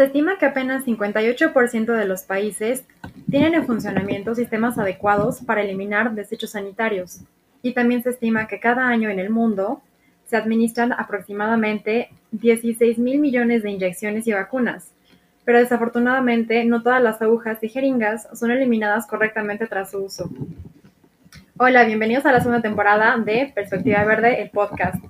[0.00, 2.86] Se estima que apenas 58% de los países
[3.30, 7.20] tienen en funcionamiento sistemas adecuados para eliminar desechos sanitarios,
[7.60, 9.82] y también se estima que cada año en el mundo
[10.24, 14.90] se administran aproximadamente 16 mil millones de inyecciones y vacunas,
[15.44, 20.30] pero desafortunadamente no todas las agujas y jeringas son eliminadas correctamente tras su uso.
[21.58, 25.04] Hola, bienvenidos a la segunda temporada de Perspectiva Verde, el podcast.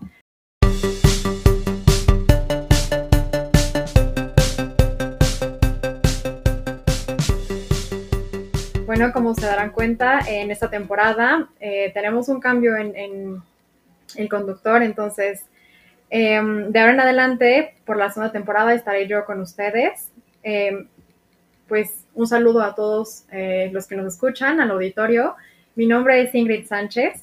[8.91, 13.41] Bueno, como se darán cuenta, en esta temporada eh, tenemos un cambio en,
[14.17, 15.45] el conductor, entonces
[16.11, 20.11] em, de ahora en adelante, por la segunda temporada, estaré yo con ustedes.
[20.43, 20.89] Em,
[21.69, 25.37] pues un saludo a todos eh, los que nos escuchan, al auditorio.
[25.77, 27.23] Mi nombre es Ingrid Sánchez,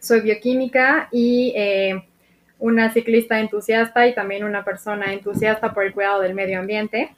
[0.00, 2.02] soy bioquímica y eh,
[2.58, 7.14] una ciclista entusiasta y también una persona entusiasta por el cuidado del medio ambiente.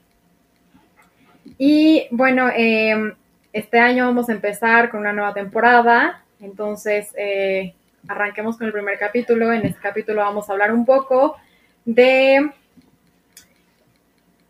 [1.59, 3.15] Y bueno, eh,
[3.57, 7.75] este año vamos a empezar con una nueva temporada, entonces eh,
[8.07, 9.51] arranquemos con el primer capítulo.
[9.51, 11.37] En este capítulo vamos a hablar un poco
[11.87, 12.51] de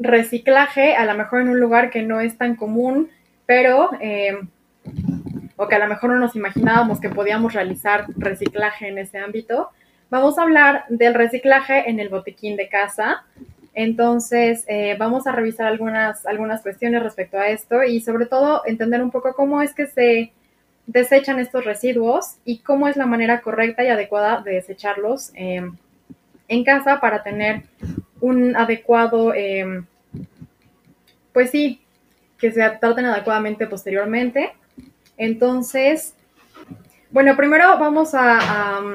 [0.00, 3.08] reciclaje, a lo mejor en un lugar que no es tan común,
[3.46, 4.40] pero, eh,
[5.54, 9.70] o que a lo mejor no nos imaginábamos que podíamos realizar reciclaje en ese ámbito.
[10.10, 13.24] Vamos a hablar del reciclaje en el botiquín de casa,
[13.76, 19.02] entonces, eh, vamos a revisar algunas, algunas cuestiones respecto a esto y sobre todo entender
[19.02, 20.32] un poco cómo es que se
[20.86, 25.76] desechan estos residuos y cómo es la manera correcta y adecuada de desecharlos em,
[26.48, 27.64] en casa para tener
[28.22, 29.84] un adecuado, em,
[31.34, 31.82] pues sí,
[32.38, 34.54] que se traten adecuadamente posteriormente.
[35.18, 36.14] Entonces,
[37.10, 38.88] bueno, primero vamos a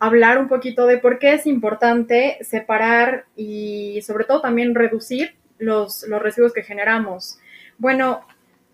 [0.00, 6.06] hablar un poquito de por qué es importante separar y sobre todo también reducir los,
[6.08, 7.38] residuos que generamos.
[7.76, 8.26] Bueno,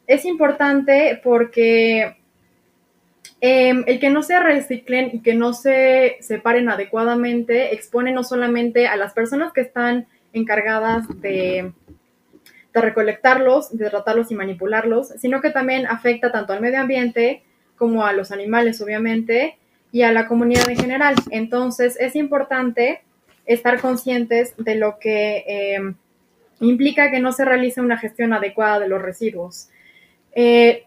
[0.07, 2.17] es importante porque
[3.41, 8.87] em, el que no se reciclen y que no se separen adecuadamente expone no solamente
[8.87, 11.73] a las personas que están encargadas de,
[12.73, 17.43] de recolectarlos, de tratarlos y manipularlos, sino que también afecta tanto al medio ambiente
[17.75, 19.59] como a los animales, obviamente,
[19.93, 21.15] y a la comunidad en general.
[21.31, 23.03] Entonces, es importante
[23.47, 25.95] estar conscientes de lo que eh,
[26.61, 29.69] implica que no se realice una gestión adecuada de los residuos.
[30.35, 30.85] Eh,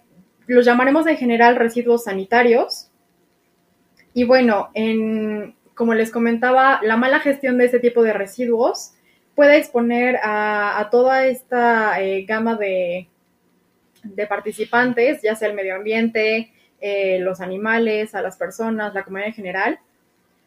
[0.48, 2.90] los llamaremos en general residuos sanitarios.
[4.14, 8.94] Y bueno, en, como les comentaba, la mala gestión de este tipo de residuos
[9.36, 13.08] puede exponer a, toda esta eh, gama de,
[14.04, 19.30] de participantes, ya sea el medio ambiente, eh, los animales, a las personas, la comunidad
[19.30, 19.80] en general,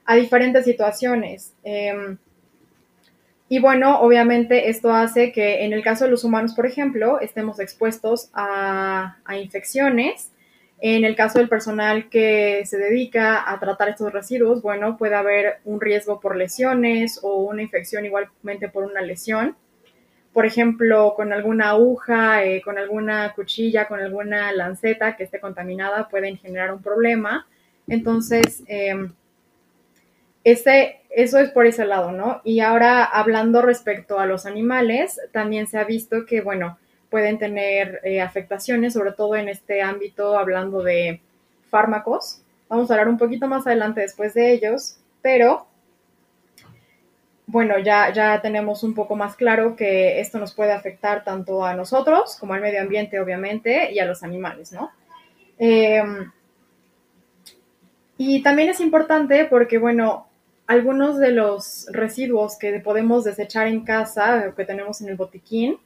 [0.04, 1.52] a diferentes situaciones.
[1.62, 2.16] Em,
[3.48, 7.60] y bueno, obviamente esto hace que en el caso de los humanos, por ejemplo, estemos
[7.60, 10.30] expuestos a, infecciones.
[10.80, 15.60] En el caso del personal que se dedica a tratar estos residuos, bueno, puede haber
[15.64, 19.54] un riesgo por lesiones o una infección igualmente por una lesión
[20.32, 26.08] por ejemplo, con alguna aguja, eh, con alguna cuchilla, con alguna lanceta que esté contaminada,
[26.08, 27.46] pueden generar un problema.
[27.86, 29.12] Entonces, em,
[30.44, 32.40] ese, eso es por ese lado, ¿no?
[32.44, 36.78] Y ahora, hablando respecto a los animales, también se ha visto que, bueno,
[37.10, 41.20] pueden tener eh, afectaciones, sobre todo en este ámbito, hablando de
[41.68, 42.40] fármacos.
[42.68, 45.66] Vamos a hablar un poquito más adelante después de ellos, pero
[47.52, 51.74] bueno, ya, ya tenemos un poco más claro que esto nos puede afectar tanto a
[51.74, 54.90] nosotros como al medio ambiente, obviamente, y a los animales, ¿no?
[55.58, 56.32] Em,
[58.16, 60.28] y también es importante porque, bueno,
[60.66, 65.76] algunos de los residuos que podemos desechar en casa, que tenemos en el botiquín,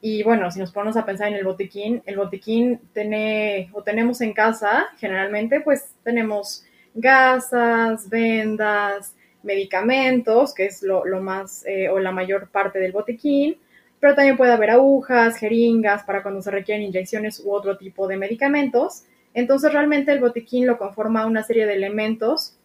[0.00, 4.20] y bueno, si nos ponemos a pensar en el botiquín, el botiquín tiene, o tenemos
[4.20, 6.64] en casa, generalmente, pues tenemos
[6.94, 9.15] gasas, vendas,
[9.46, 13.56] medicamentos, que es lo, más eh, o la mayor parte del botiquín,
[14.00, 18.16] pero también puede haber agujas, jeringas para cuando se requieren inyecciones u otro tipo de
[18.16, 19.04] medicamentos.
[19.32, 22.58] Entonces realmente el botiquín lo conforma una serie de elementos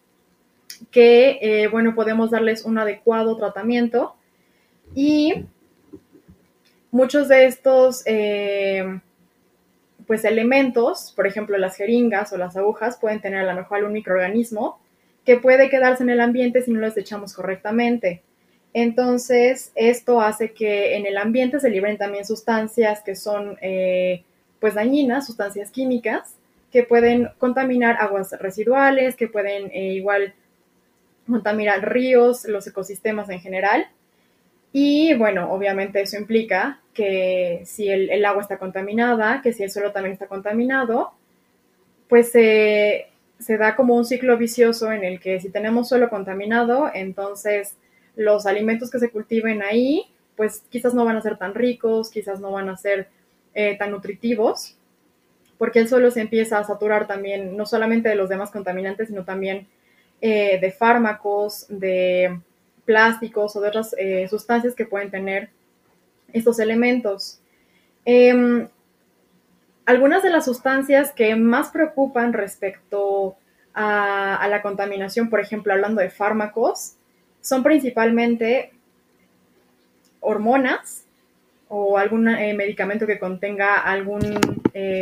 [0.90, 4.16] que, eh, bueno, podemos darles un adecuado tratamiento
[4.94, 5.46] y
[6.90, 9.00] muchos de estos, eh,
[10.06, 13.92] pues, elementos, por ejemplo, las jeringas o las agujas, pueden tener a lo mejor algún
[13.92, 14.81] microorganismo
[15.24, 18.22] que puede quedarse en el ambiente si no los echamos correctamente.
[18.74, 24.24] Entonces, esto hace que en el ambiente se liberen también sustancias que son eh,
[24.60, 26.36] pues dañinas, sustancias químicas,
[26.70, 30.34] que pueden contaminar aguas residuales, que pueden eh, igual
[31.26, 33.88] contaminar ríos, los ecosistemas en general.
[34.72, 39.92] Y bueno, obviamente eso implica que si el, agua está contaminada, que si el suelo
[39.92, 41.12] también está contaminado,
[42.08, 42.32] pues
[43.42, 47.76] se da como un ciclo vicioso en el que si tenemos suelo contaminado, entonces
[48.16, 50.04] los alimentos que se cultiven ahí,
[50.36, 53.08] pues quizás no van a ser tan ricos, quizás no van a ser
[53.54, 54.76] eh, tan nutritivos,
[55.58, 59.24] porque el suelo se empieza a saturar también, no solamente de los demás contaminantes, sino
[59.24, 59.66] también
[60.20, 62.40] eh, de fármacos, de
[62.84, 65.50] plásticos o de otras eh, sustancias que pueden tener
[66.32, 67.40] estos elementos.
[68.04, 68.68] Em,
[69.86, 73.36] algunas de las sustancias que más preocupan respecto
[73.74, 76.96] a, la contaminación, por ejemplo, hablando de fármacos,
[77.40, 78.72] son principalmente
[80.20, 81.04] hormonas
[81.68, 84.38] o algún eh, medicamento que contenga algún
[84.74, 85.00] eh,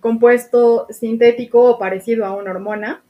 [0.00, 3.02] compuesto sintético o parecido a una hormona.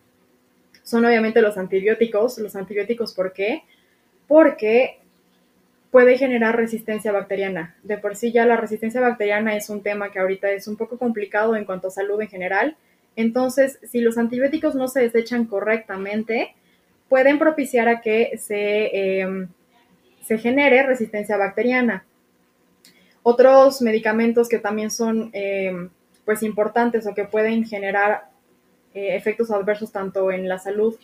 [0.85, 2.39] Son obviamente los antibióticos.
[2.39, 3.65] Los antibióticos, ¿por qué?
[4.27, 5.01] Porque
[5.91, 7.75] puede generar resistencia bacteriana.
[7.83, 10.99] De por sí ya la resistencia bacteriana es un tema que ahorita es un poco
[10.99, 12.77] complicado en cuanto a salud en general.
[13.17, 16.55] Entonces, si los antibióticos no se desechan correctamente,
[17.09, 19.49] pueden propiciar a que se, em,
[20.23, 22.05] se genere resistencia bacteriana.
[23.23, 25.91] Otros medicamentos que también son em,
[26.25, 28.29] pues importantes o que pueden generar
[28.95, 30.97] eh, efectos adversos tanto en la salud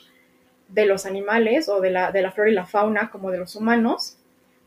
[0.69, 3.57] de los animales o de la, de la flora y la fauna como de los
[3.57, 4.19] humanos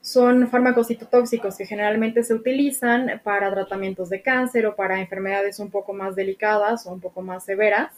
[0.07, 5.69] son fármacos citotóxicos que generalmente se utilizan para tratamientos de cáncer o para enfermedades un
[5.69, 7.91] poco más delicadas o un poco más severas.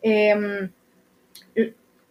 [0.00, 0.70] Em,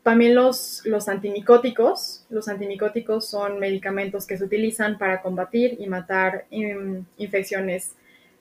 [0.03, 2.27] también los, los antimicóticos.
[2.29, 7.95] Los antimicóticos son medicamentos que se utilizan para combatir y matar infecciones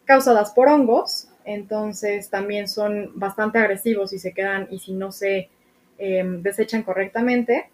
[0.05, 1.29] causadas por hongos.
[1.47, 5.49] Entonces también son bastante agresivos y se quedan y si no se
[5.97, 7.71] em, desechan correctamente.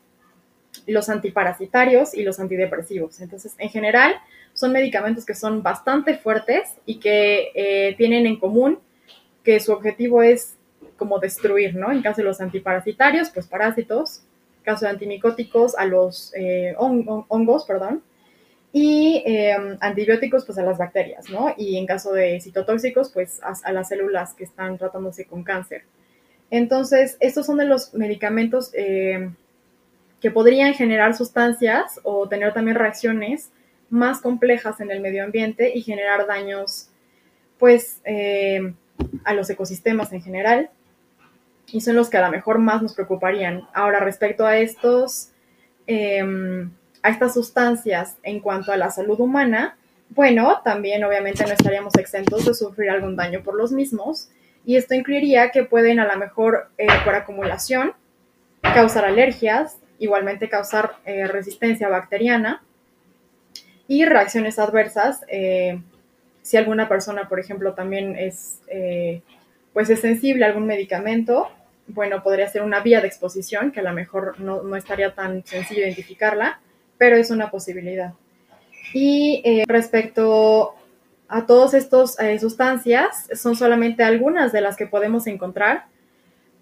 [0.87, 3.21] Los antiparasitarios y los antidepresivos.
[3.21, 4.15] Entonces, en general,
[4.55, 8.79] son medicamentos que son bastante fuertes y que eh, tienen en común
[9.43, 10.57] que su objetivo es
[10.97, 11.91] como destruir, ¿no?
[11.91, 14.23] En caso de los antiparasitarios, pues parásitos,
[14.59, 18.03] en caso de antimicóticos, a los eh, hongos, perdón,
[18.73, 21.55] y em, antibióticos, pues a las bacterias, ¿no?
[21.57, 25.85] Y en caso de citotóxicos, pues a, las células que están tratándose con cáncer.
[26.51, 29.35] Entonces, estos son de los medicamentos em,
[30.23, 33.51] que podrían generar sustancias o tener también reacciones
[33.91, 36.89] más complejas en el medio ambiente y generar daños,
[37.59, 38.75] pues, em,
[39.25, 40.71] a los ecosistemas en general
[41.67, 43.69] y son los que a lo mejor más nos preocuparían.
[43.75, 45.31] Ahora, respecto a estos,
[45.89, 46.71] em,
[47.03, 49.77] a estas sustancias en cuanto a la salud humana,
[50.11, 54.31] bueno, también obviamente no estaríamos exentos de sufrir algún daño por los mismos,
[54.65, 57.95] y esto incluiría que pueden a lo mejor eh, por acumulación
[58.63, 62.63] causar alergias, igualmente causar eh, resistencia bacteriana
[63.89, 65.25] y reacciones adversas.
[65.29, 65.81] Eh,
[66.43, 68.61] si alguna persona, por ejemplo, también es
[69.73, 71.49] pues es sensible a algún medicamento,
[71.87, 75.83] bueno, podría ser una vía de exposición, que a lo mejor no, estaría tan sencillo
[75.83, 76.61] identificarla,
[76.99, 78.13] pero es una posibilidad.
[78.95, 80.75] Y eh, respecto
[81.29, 85.87] a todas estas eh, sustancias, son solamente algunas de las que podemos encontrar,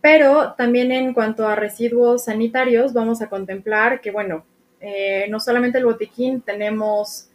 [0.01, 4.45] pero también en cuanto a residuos sanitarios, vamos a contemplar que, bueno,
[4.81, 7.29] eh, no solamente el botiquín, tenemos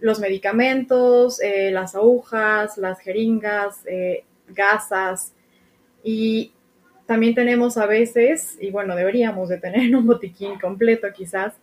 [0.00, 3.80] los medicamentos, las agujas, las jeringas,
[4.48, 5.32] gasas,
[6.02, 6.52] y
[7.06, 11.54] también tenemos a veces, y bueno, deberíamos de tener un botiquín completo quizás,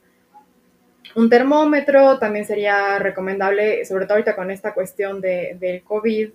[1.15, 6.29] un termómetro, también sería recomendable, sobre todo ahorita con esta cuestión de, del COVID,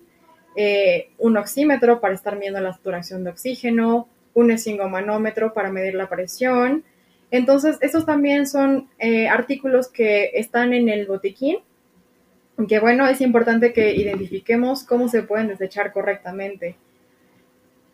[0.55, 6.09] eh, un oxímetro para estar midiendo la saturación de oxígeno, un esfingomanómetro para medir la
[6.09, 6.83] presión.
[7.31, 11.59] Entonces, estos también son eh, artículos que están en el botiquín,
[12.67, 16.75] que bueno, es importante que identifiquemos cómo se pueden desechar correctamente.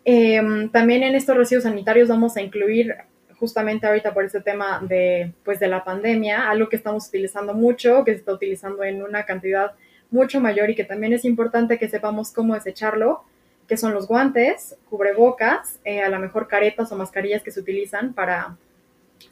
[0.04, 2.96] Em, también en estos residuos sanitarios vamos a incluir
[3.38, 8.04] justamente ahorita por este tema de, pues, de la pandemia, algo que estamos utilizando mucho,
[8.04, 9.74] que se está utilizando en una cantidad
[10.12, 13.24] mucho mayor y que también es importante que sepamos cómo desecharlo,
[13.68, 18.14] que son los guantes, cubrebocas, eh, a lo mejor caretas o mascarillas que se utilizan
[18.14, 18.58] para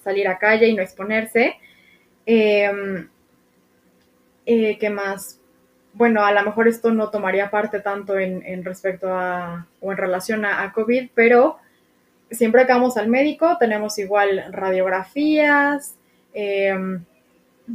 [0.03, 1.55] salir a calle y no exponerse.
[2.25, 3.07] Em,
[4.45, 5.39] eh, ¿Qué más?
[5.93, 10.43] Bueno, a lo mejor esto no tomaría parte tanto en, respecto a o en relación
[10.45, 11.57] a, COVID, pero
[12.31, 15.95] siempre que vamos al médico tenemos igual radiografías,
[16.33, 17.05] em,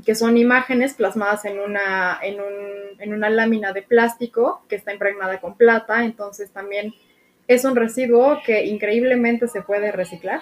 [0.04, 4.92] que son imágenes plasmadas en una, en, un, en una lámina de plástico que está
[4.92, 6.94] impregnada con plata, entonces también
[7.46, 10.40] es un residuo que increíblemente se puede reciclar.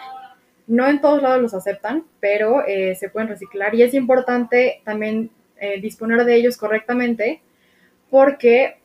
[0.67, 5.31] No en todos lados los aceptan, pero eh, se pueden reciclar y es importante también
[5.59, 7.41] eh, disponer de ellos correctamente
[8.11, 8.79] porque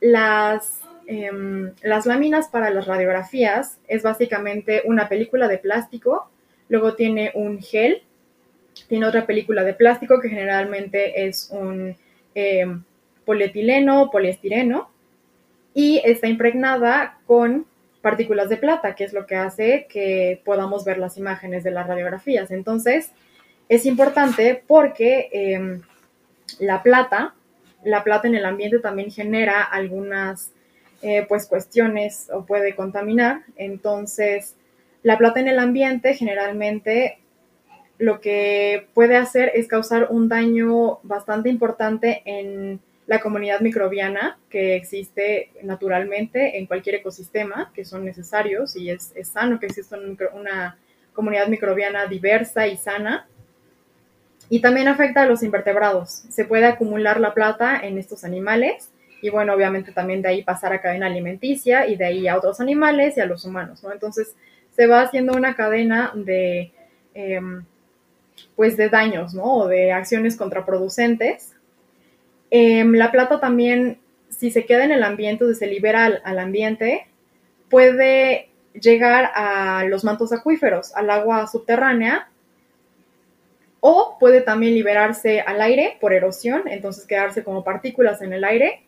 [0.00, 6.30] las, em, las láminas para las radiografías es básicamente una película de plástico,
[6.68, 8.02] luego tiene un gel,
[8.88, 11.96] tiene otra película de plástico que generalmente es un
[12.34, 12.82] em,
[13.24, 14.90] polietileno o poliestireno
[15.74, 17.66] y está impregnada con
[18.02, 21.86] partículas de plata, que es lo que hace que podamos ver las imágenes de las
[21.86, 22.50] radiografías.
[22.50, 23.12] Entonces,
[23.68, 25.80] es importante porque em,
[26.58, 27.34] la plata,
[27.82, 30.52] la plata en el ambiente también genera algunas
[31.02, 33.42] eh, pues cuestiones o puede contaminar.
[33.56, 34.54] Entonces,
[35.02, 37.18] la plata en el ambiente generalmente
[37.98, 44.76] lo que puede hacer es causar un daño bastante importante en la comunidad microbiana que
[44.76, 49.98] existe naturalmente en cualquier ecosistema, que son necesarios y es, sano que exista
[50.32, 50.78] una
[51.12, 53.26] comunidad microbiana diversa y sana.
[54.50, 56.24] Y también afecta a los invertebrados.
[56.28, 58.90] Se puede acumular la plata en estos animales
[59.22, 62.60] y bueno, obviamente también de ahí pasar a cadena alimenticia y de ahí a otros
[62.60, 63.90] animales y a los humanos, ¿no?
[63.90, 64.34] Entonces
[64.76, 66.72] se va haciendo una cadena de,
[67.14, 67.64] em,
[68.56, 69.44] pues de daños, ¿no?
[69.44, 71.54] O de acciones contraproducentes
[72.56, 73.98] Em, la plata también,
[74.28, 77.08] si se queda en el ambiente, o se libera al, ambiente,
[77.68, 78.48] puede
[78.80, 82.28] llegar a los mantos acuíferos, al agua subterránea,
[83.80, 88.84] o puede también liberarse al aire por erosión, entonces quedarse como partículas en el aire.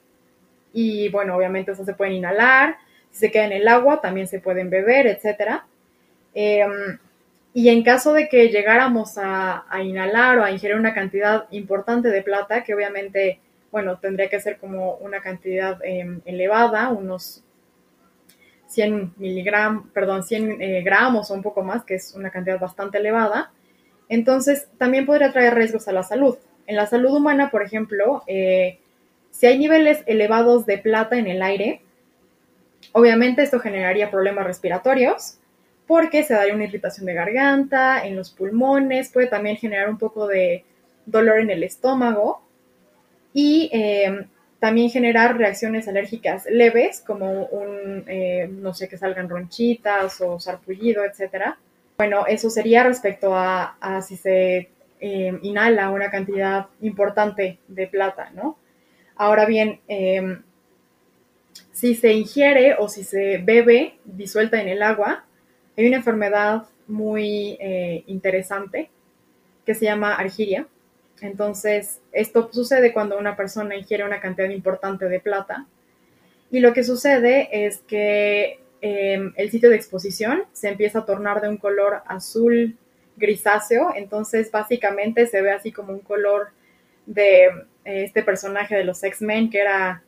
[0.73, 2.77] Y bueno, obviamente eso se pueden inhalar,
[3.11, 5.63] si se queda en el agua también se pueden beber, etc.
[6.35, 6.99] Em,
[7.57, 12.21] y en caso de que llegáramos a, inhalar o a ingerir una cantidad importante de
[12.23, 13.41] plata, que obviamente
[13.73, 17.43] bueno, tendría que ser como una cantidad em, elevada, unos
[18.67, 22.99] 100 miligramos, perdón, 100 eh, gramos o un poco más, que es una cantidad bastante
[22.99, 23.51] elevada.
[24.11, 26.37] Entonces, también podría traer riesgos a la salud.
[26.67, 28.81] En la salud humana, por ejemplo, eh,
[29.31, 31.81] si hay niveles elevados de plata en el aire,
[32.93, 35.39] obviamente esto generaría problemas respiratorios,
[35.87, 40.27] porque se daría una irritación de garganta, en los pulmones, puede también generar un poco
[40.27, 40.65] de
[41.05, 42.43] dolor en el estómago
[43.33, 44.27] y eh,
[44.59, 51.05] también generar reacciones alérgicas leves, como un, eh, no sé, que salgan ronchitas o sarpullido,
[51.05, 51.59] etcétera.
[51.99, 58.59] Bueno, eso sería respecto a, si se eh, inhala una cantidad importante de plata, ¿no?
[59.15, 59.81] Ahora bien,
[61.73, 65.26] si se ingiere o si se bebe disuelta en el agua,
[65.77, 67.59] hay una enfermedad muy
[68.07, 68.91] interesante
[69.65, 70.67] que se llama argiria,
[71.21, 75.67] entonces, esto sucede cuando una persona ingiere una cantidad importante de plata.
[76.51, 81.41] Y lo que sucede es que em, el sitio de exposición se empieza a tornar
[81.41, 82.77] de un color azul
[83.17, 83.93] grisáceo.
[83.95, 86.49] Entonces, básicamente se ve así como un color
[87.07, 90.03] de eh, este personaje de los X-Men que era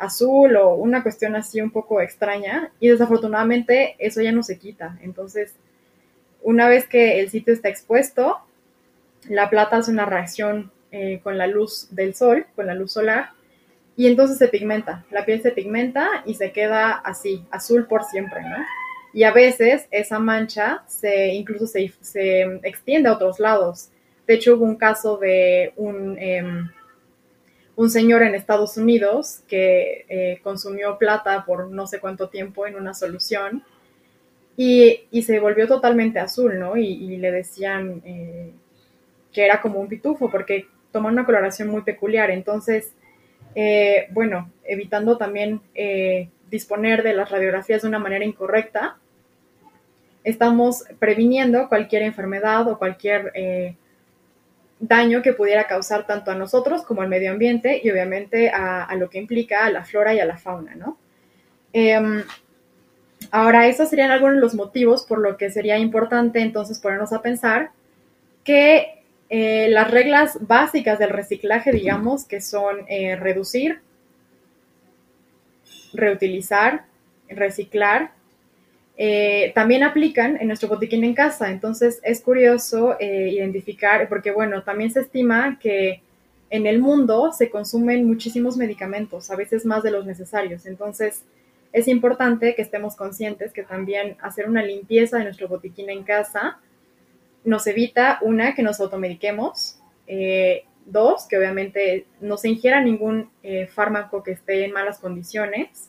[0.00, 2.72] azul o una cuestión así un poco extraña.
[2.80, 4.98] Y desafortunadamente eso ya no se quita.
[5.02, 5.54] Entonces,
[6.42, 8.38] una vez que el sitio está expuesto,
[9.28, 13.30] la plata hace una reacción eh, con la luz del sol, con la luz solar,
[13.96, 18.40] y entonces se pigmenta, la piel se pigmenta y se queda así, azul por siempre,
[18.40, 18.56] ¿no?
[19.12, 21.92] Y a veces esa mancha se incluso se,
[22.62, 23.90] extiende a otros lados.
[24.26, 26.70] De hecho, hubo un caso de un, em,
[27.80, 32.76] un señor en Estados Unidos que eh, consumió plata por no sé cuánto tiempo en
[32.76, 33.64] una solución
[34.54, 36.76] y, se volvió totalmente azul, ¿no?
[36.76, 38.50] Y, le decían, eh,
[39.32, 42.30] que era como un pitufo, porque toma una coloración muy peculiar.
[42.30, 42.92] Entonces,
[43.54, 45.62] eh, bueno, evitando también
[46.50, 48.98] disponer de las radiografías de una manera incorrecta,
[50.22, 53.32] estamos previniendo cualquier enfermedad o cualquier
[54.80, 59.10] daño que pudiera causar tanto a nosotros como al medio ambiente y obviamente a, lo
[59.10, 60.98] que implica a la flora y a la fauna, ¿no?
[61.72, 62.24] Em,
[63.30, 67.22] ahora, esos serían algunos de los motivos por lo que sería importante entonces ponernos a
[67.22, 67.70] pensar
[68.42, 73.80] que eh, las reglas básicas del reciclaje, digamos, que son eh, reducir,
[75.92, 76.86] reutilizar,
[77.28, 78.12] reciclar,
[79.02, 81.50] eh, también aplican en nuestro botiquín en casa.
[81.50, 86.02] Entonces es curioso identificar, porque bueno, también se estima que
[86.50, 90.66] en el mundo se consumen muchísimos medicamentos, a veces más de los necesarios.
[90.66, 91.24] Entonces
[91.72, 96.58] es importante que estemos conscientes que también hacer una limpieza de nuestro botiquín en casa,
[97.44, 103.66] nos evita, una, que nos automediquemos, eh, dos, que obviamente no se ingiera ningún eh,
[103.66, 105.88] fármaco que esté en malas condiciones,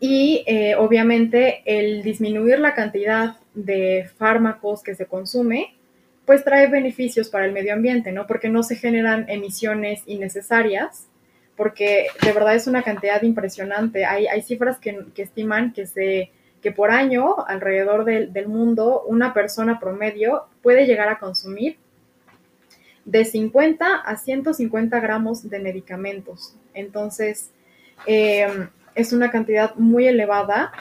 [0.00, 5.76] Y eh, obviamente el disminuir la cantidad de fármacos que se consume,
[6.24, 8.26] pues trae beneficios para el medio ambiente, ¿no?
[8.26, 11.06] Porque no se generan emisiones innecesarias,
[11.56, 14.06] porque de verdad es una cantidad impresionante.
[14.06, 16.30] Hay, hay cifras que, que, estiman que, se,
[16.62, 21.76] que por año alrededor del, del mundo una persona promedio puede llegar a consumir
[23.04, 26.54] de 50 a 150 gramos de medicamentos.
[26.74, 27.50] Entonces,
[28.06, 28.46] eh,
[28.94, 30.72] es una cantidad muy elevada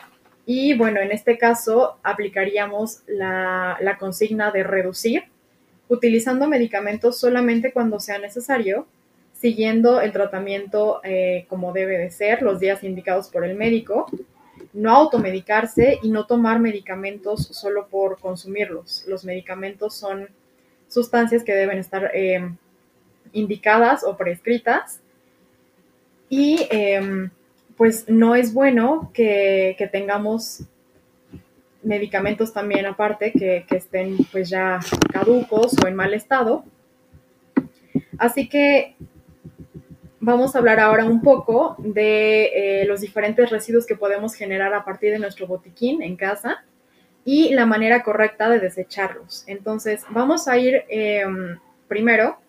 [0.46, 5.25] y bueno, en este caso aplicaríamos la, la, consigna de reducir,
[5.88, 8.88] utilizando medicamentos solamente cuando sea necesario,
[9.34, 14.08] siguiendo el tratamiento eh, como debe de ser, los días indicados por el médico,
[14.74, 19.06] no automedicarse y no tomar medicamentos solo por consumirlos.
[19.08, 20.30] Los medicamentos son
[20.88, 22.50] sustancias que deben estar eh,
[23.32, 25.00] indicadas o prescritas
[26.28, 27.30] y eh,
[27.80, 30.64] pues no es bueno que, tengamos
[31.82, 34.82] medicamentos también aparte que, estén pues ya
[35.14, 36.66] caducos o en mal estado.
[38.18, 38.98] Así que
[40.20, 44.84] vamos a hablar ahora un poco de eh, los diferentes residuos que podemos generar a
[44.84, 46.66] partir de nuestro botiquín en casa
[47.24, 49.46] y la manera correcta de desecharlos.
[49.48, 51.24] Entonces, vamos a ir eh,
[51.88, 52.40] primero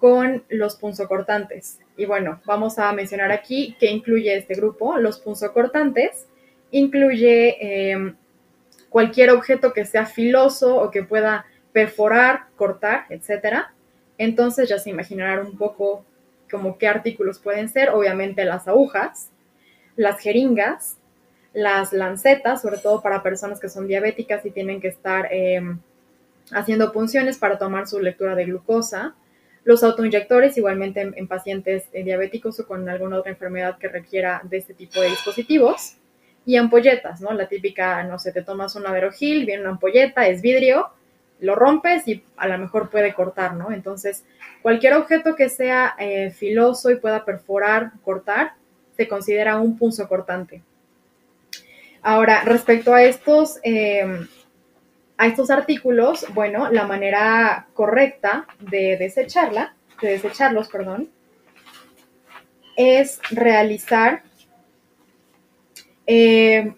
[0.00, 1.78] con los punzocortantes.
[2.00, 4.96] Y bueno, vamos a mencionar aquí qué incluye este grupo.
[4.96, 6.26] Los punzocortantes
[6.70, 8.14] incluye eh,
[8.88, 13.66] cualquier objeto que sea filoso o que pueda perforar, cortar, etc.
[14.16, 16.06] Entonces ya se imaginarán un poco
[16.50, 17.90] como qué artículos pueden ser.
[17.90, 19.28] Obviamente las agujas,
[19.94, 20.96] las jeringas,
[21.52, 25.60] las lancetas, sobre todo para personas que son diabéticas y tienen que estar eh,
[26.50, 29.16] haciendo punciones para tomar su lectura de glucosa,
[29.64, 34.40] los autoinyectores igualmente en, en, pacientes eh, diabéticos o con alguna otra enfermedad que requiera
[34.44, 35.96] de este tipo de dispositivos,
[36.44, 37.32] y ampolletas, ¿no?
[37.32, 40.88] La típica, no sé, te tomas un averogil, viene una ampolleta, es vidrio,
[41.40, 43.72] lo rompes y a lo mejor puede cortar, ¿no?
[43.72, 44.24] Entonces,
[44.62, 48.54] cualquier objeto que sea eh, filoso y pueda perforar, cortar,
[48.96, 50.62] se considera un punzo cortante.
[52.02, 54.26] Ahora, respecto a estos, eh,
[55.20, 61.10] a estos artículos, bueno, la manera correcta de desecharla, de desecharlos, perdón,
[62.74, 64.22] es realizar,
[66.06, 66.72] eh,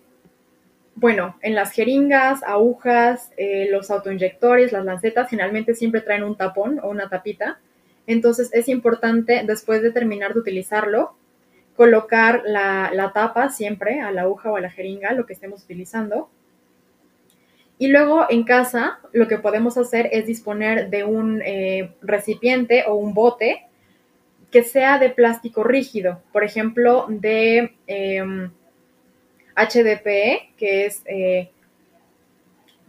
[0.96, 6.80] bueno, en las jeringas, agujas, eh, los autoinyectores, las lancetas, finalmente siempre traen un tapón
[6.82, 7.60] o una tapita.
[8.08, 11.14] Entonces es importante, después de terminar de utilizarlo,
[11.76, 15.62] colocar la, la, tapa siempre a la aguja o a la jeringa, lo que estemos
[15.62, 16.28] utilizando.
[17.82, 22.94] Y luego en casa lo que podemos hacer es disponer de un eh, recipiente o
[22.94, 23.64] un bote
[24.52, 28.50] que sea de plástico rígido, por ejemplo, de eh,
[29.56, 31.50] HDPE, que es eh,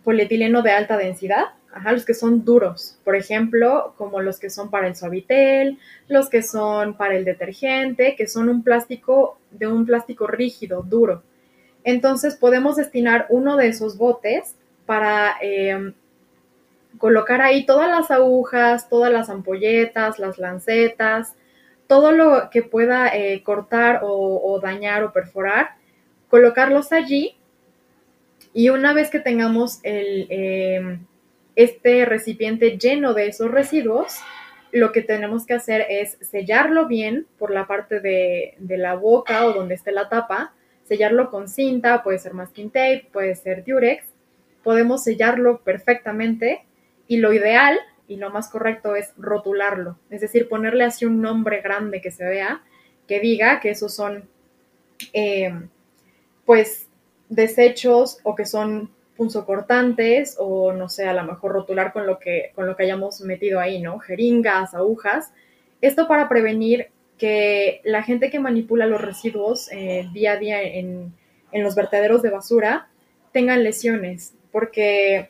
[0.03, 4.69] polietileno de alta densidad, Ajá, los que son duros, por ejemplo, como los que son
[4.69, 9.87] para el suavitel, los que son para el detergente, que son un plástico de un
[9.87, 11.23] plástico rígido, duro.
[11.83, 14.53] Entonces podemos destinar uno de esos botes
[14.85, 15.93] para eh,
[16.97, 21.35] colocar ahí todas las agujas, todas las ampolletas, las lancetas,
[21.87, 25.71] todo lo que pueda eh, cortar o, dañar o perforar,
[26.29, 27.35] colocarlos allí.
[28.53, 30.99] Y una vez que tengamos eh,
[31.55, 34.17] este recipiente lleno de esos residuos,
[34.71, 39.45] lo que tenemos que hacer es sellarlo bien por la parte de, de, la boca
[39.45, 40.53] o donde esté la tapa,
[40.85, 44.05] sellarlo con cinta, puede ser masking tape, puede ser durex,
[44.63, 46.65] podemos sellarlo perfectamente
[47.07, 51.61] y lo ideal y lo más correcto es rotularlo, es decir, ponerle así un nombre
[51.61, 52.61] grande que se vea,
[53.07, 54.29] que diga que esos son,
[55.13, 55.53] eh,
[56.45, 56.87] pues,
[57.29, 62.51] desechos o que son punzocortantes o no sé, a lo mejor rotular con lo que,
[62.55, 63.99] con lo que hayamos metido ahí, ¿no?
[63.99, 65.31] Jeringas, agujas.
[65.81, 71.13] Esto para prevenir que la gente que manipula los residuos eh, día a día en,
[71.51, 72.89] en, los vertederos de basura
[73.31, 75.29] tengan lesiones, porque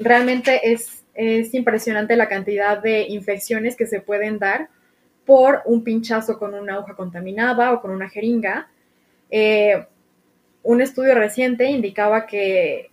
[0.00, 4.70] realmente es, es impresionante la cantidad de infecciones que se pueden dar
[5.26, 8.68] por un pinchazo con una aguja contaminada o con una jeringa.
[9.30, 9.86] Eh,
[10.64, 12.90] un estudio reciente indicaba que,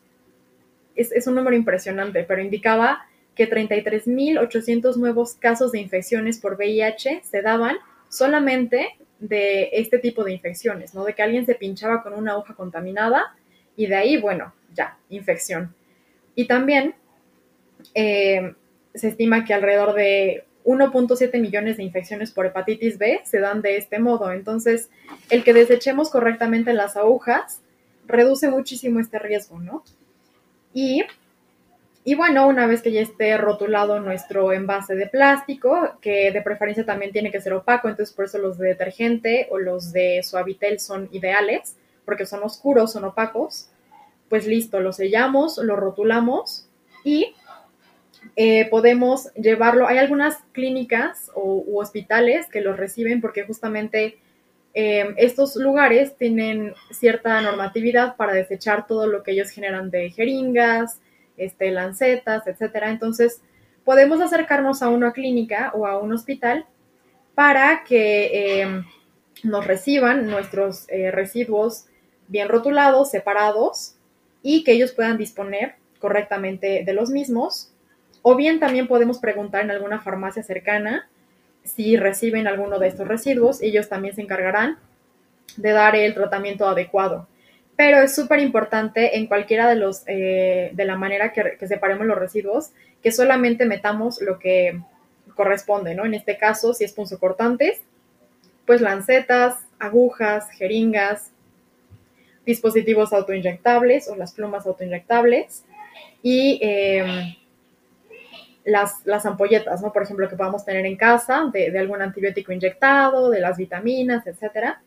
[0.96, 7.22] es, es un número impresionante, pero indicaba que 33.800 nuevos casos de infecciones por VIH
[7.24, 7.78] se daban
[8.10, 11.06] solamente de este tipo de infecciones, ¿no?
[11.06, 13.36] De que alguien se pinchaba con una aguja contaminada
[13.78, 15.74] y de ahí, bueno, ya, infección.
[16.36, 16.96] Y también
[17.94, 18.54] eh,
[18.94, 23.78] se estima que alrededor de 1.7 millones de infecciones por hepatitis B se dan de
[23.78, 24.32] este modo.
[24.32, 24.90] Entonces,
[25.30, 27.62] el que desechemos correctamente las agujas
[28.06, 29.84] reduce muchísimo este riesgo, ¿no?
[30.74, 31.04] Y,
[32.04, 36.86] y bueno, una vez que ya esté rotulado nuestro envase de plástico, que de preferencia
[36.86, 40.80] también tiene que ser opaco, entonces por eso los de detergente o los de suavitel
[40.80, 43.70] son ideales, porque son oscuros, son opacos,
[44.30, 46.70] pues listo, lo sellamos, lo rotulamos
[47.04, 47.34] y
[48.36, 49.88] eh, podemos llevarlo.
[49.88, 54.20] Hay algunas clínicas o, u hospitales que los reciben porque justamente
[54.74, 61.02] eh, estos lugares tienen cierta normatividad para desechar todo lo que ellos generan de jeringas,
[61.38, 62.92] este, lancetas, etcétera.
[62.92, 63.42] Entonces,
[63.84, 66.66] podemos acercarnos a una clínica o a un hospital
[67.34, 68.84] para que eh,
[69.44, 71.86] nos reciban nuestros residuos
[72.28, 73.96] bien rotulados, separados
[74.42, 77.74] y que ellos puedan disponer correctamente de los mismos
[78.22, 81.10] o bien también podemos preguntar en alguna farmacia cercana
[81.64, 83.62] si reciben alguno de estos residuos.
[83.62, 84.78] Ellos también se encargarán
[85.58, 87.28] de dar el tratamiento adecuado.
[87.76, 92.18] Pero es súper importante en cualquiera de los, eh, de la manera que, separemos los
[92.18, 92.72] residuos,
[93.02, 94.82] que solamente metamos lo que
[95.34, 96.06] corresponde, ¿no?
[96.06, 97.80] En este caso, si es punzocortantes,
[98.66, 101.32] pues lancetas, agujas, jeringas,
[102.46, 105.64] dispositivos autoinyectables o las plumas autoinyectables
[106.24, 107.38] y eh,
[108.66, 109.92] las, las, ampolletas, ¿no?
[109.92, 114.82] Por ejemplo, que podamos tener en casa de, algún antibiótico inyectado, de las vitaminas, etcétera,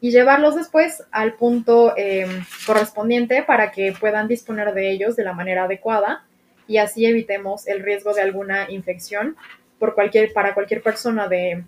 [0.00, 5.32] y llevarlos después al punto em, correspondiente para que puedan disponer de ellos de la
[5.32, 6.24] manera adecuada
[6.68, 9.36] y así evitemos el riesgo de alguna infección
[9.78, 11.64] por cualquier, para cualquier persona de,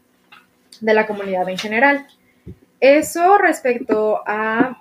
[0.81, 2.07] de la comunidad en general.
[2.81, 4.80] Eso respecto a,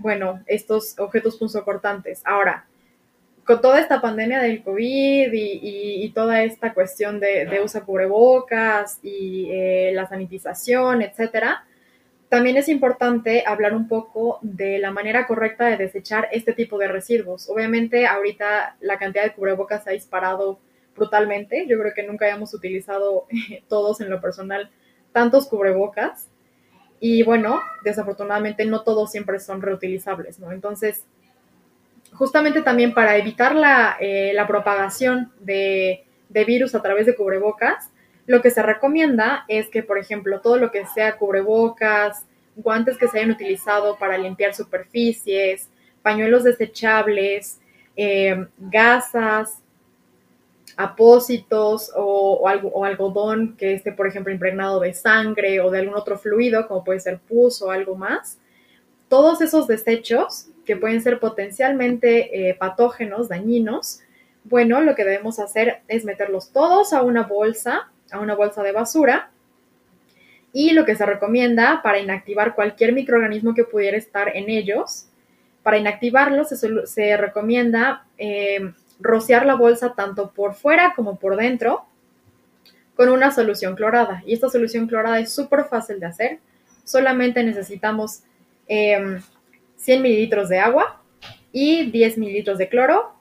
[0.00, 2.22] bueno, estos objetos punzocortantes.
[2.24, 2.66] Ahora,
[3.44, 9.48] con toda esta pandemia del COVID y, toda esta cuestión de, de uso cubrebocas y
[9.50, 11.64] eh, la sanitización, etcétera,
[12.28, 16.86] también es importante hablar un poco de la manera correcta de desechar este tipo de
[16.86, 17.48] residuos.
[17.50, 20.60] Obviamente, ahorita la cantidad de cubrebocas se ha disparado
[20.94, 21.66] brutalmente.
[21.66, 23.26] Yo creo que nunca hayamos utilizado
[23.68, 24.70] todos en lo personal
[25.12, 26.29] tantos cubrebocas.
[27.00, 30.52] Y bueno, desafortunadamente no todos siempre son reutilizables, ¿no?
[30.52, 31.04] Entonces,
[32.12, 37.90] justamente también para evitar la, eh, propagación de, virus a través de cubrebocas,
[38.26, 43.08] lo que se recomienda es que, por ejemplo, todo lo que sea cubrebocas, guantes que
[43.08, 45.68] se hayan utilizado para limpiar superficies,
[46.02, 47.60] pañuelos desechables,
[47.96, 49.62] eh, gasas,
[50.82, 56.66] apósitos o, algodón que esté, por ejemplo, impregnado de sangre o de algún otro fluido,
[56.66, 58.38] como puede ser pus o algo más.
[59.08, 64.00] Todos esos desechos que pueden ser potencialmente eh, patógenos, dañinos,
[64.44, 68.72] bueno, lo que debemos hacer es meterlos todos a una bolsa, a una bolsa de
[68.72, 69.30] basura.
[70.52, 75.06] Y lo que se recomienda para inactivar cualquier microorganismo que pudiera estar en ellos,
[75.62, 81.86] para inactivarlos se, recomienda eh, rociar la bolsa tanto por fuera como por dentro
[82.94, 84.22] con una solución clorada.
[84.26, 86.38] Y esta solución clorada es súper fácil de hacer.
[86.84, 88.22] Solamente necesitamos
[88.68, 89.20] eh,
[89.76, 91.00] 100 mililitros de agua
[91.52, 93.14] y 10 mililitros de cloro.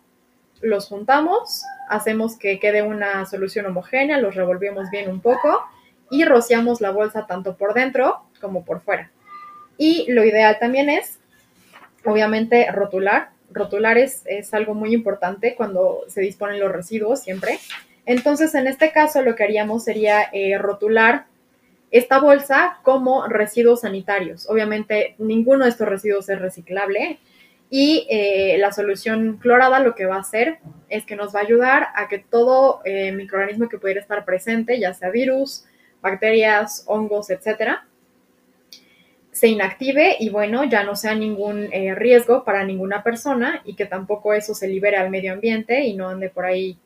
[0.61, 5.63] Los juntamos, hacemos que quede una solución homogénea, los revolvemos bien un poco
[6.11, 9.11] y rociamos la bolsa tanto por dentro como por fuera.
[9.77, 11.19] Y lo ideal también es,
[12.03, 13.29] obviamente, rotular.
[13.51, 17.59] Rotular es, algo muy importante cuando se disponen los residuos siempre.
[18.05, 21.25] Entonces, en este caso, lo que haríamos sería eh, rotular
[21.91, 24.49] esta bolsa como residuos sanitarios.
[24.49, 27.19] Obviamente ninguno de estos residuos es reciclable
[27.69, 30.59] y eh, la solución clorada lo que va a hacer
[30.89, 34.79] es que nos va a ayudar a que todo eh, microorganismo que pudiera estar presente,
[34.79, 35.65] ya sea virus,
[36.01, 37.87] bacterias, hongos, etcétera,
[39.31, 43.85] se inactive y bueno, ya no sea ningún eh, riesgo para ninguna persona y que
[43.85, 46.77] tampoco eso se libere al medio ambiente y no ande por ahí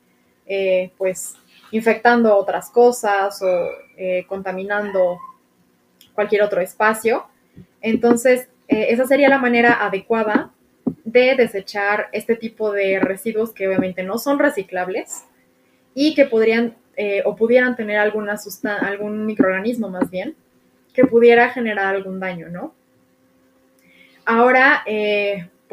[0.98, 1.38] pues
[1.74, 5.18] infectando otras cosas o eh, contaminando
[6.14, 7.26] cualquier otro espacio.
[7.82, 10.52] Entonces, eh, esa sería la manera adecuada
[11.04, 15.26] de desechar este tipo de residuos que obviamente no son reciclables
[15.96, 20.36] y que podrían eh, o pudieran tener algún microorganismo más bien
[20.94, 22.74] que pudiera generar algún daño, ¿no?
[24.26, 24.84] Ahora,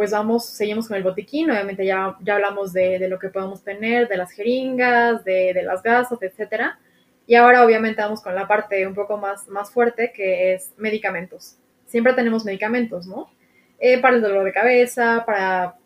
[0.00, 4.08] pues vamos, seguimos con el botiquín, obviamente ya, ya hablamos de, lo que podemos tener,
[4.08, 6.78] de las jeringas, de, las gasas, etcétera.
[7.26, 11.58] Y ahora obviamente vamos con la parte un poco más, más fuerte, que es medicamentos.
[11.84, 13.30] Siempre tenemos medicamentos, ¿no?
[13.78, 15.76] Eh, para el dolor de cabeza, para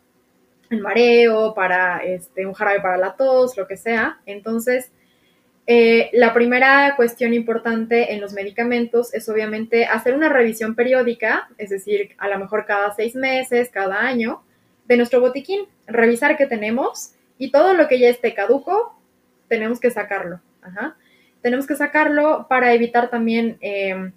[0.69, 4.21] el mareo, para este, un jarabe para la tos, lo que sea.
[4.25, 4.93] Entonces,
[5.67, 11.71] Eh, la primera cuestión importante en los medicamentos es obviamente hacer una revisión periódica, es
[11.71, 14.43] decir, a lo mejor cada seis meses, cada año,
[14.87, 18.99] de nuestro botiquín, revisar qué tenemos y todo lo que ya esté caduco,
[19.47, 20.39] tenemos que sacarlo.
[21.41, 24.11] Tenemos que sacarlo para evitar también em,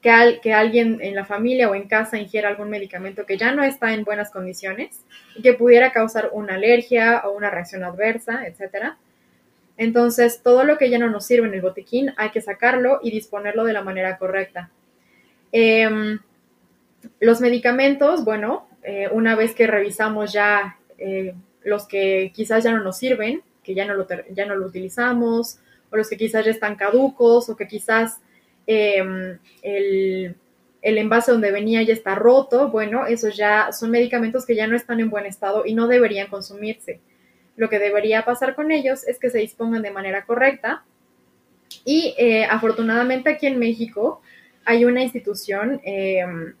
[0.00, 3.62] que, que, alguien en la familia o en casa ingiera algún medicamento que ya no
[3.62, 5.04] está en buenas condiciones
[5.36, 8.98] y que pudiera causar una alergia o una reacción adversa, etcétera.
[9.76, 13.10] Entonces, todo lo que ya no nos sirve en el botiquín hay que sacarlo y
[13.10, 14.70] disponerlo de la manera correcta.
[15.50, 16.18] Em,
[17.20, 22.82] los medicamentos, bueno, eh, una vez que revisamos ya eh, los que quizás ya no
[22.82, 25.58] nos sirven, que ya no, lo, ya no lo utilizamos,
[25.90, 28.20] o los que quizás ya están caducos, o que quizás
[28.66, 30.36] em, el,
[30.82, 34.76] el envase donde venía ya está roto, bueno, esos ya son medicamentos que ya no
[34.76, 37.00] están en buen estado y no deberían consumirse.
[37.56, 40.84] Lo que debería pasar con ellos es que se dispongan de manera correcta.
[41.84, 44.22] Y eh, afortunadamente aquí en México
[44.64, 46.54] hay una institución em,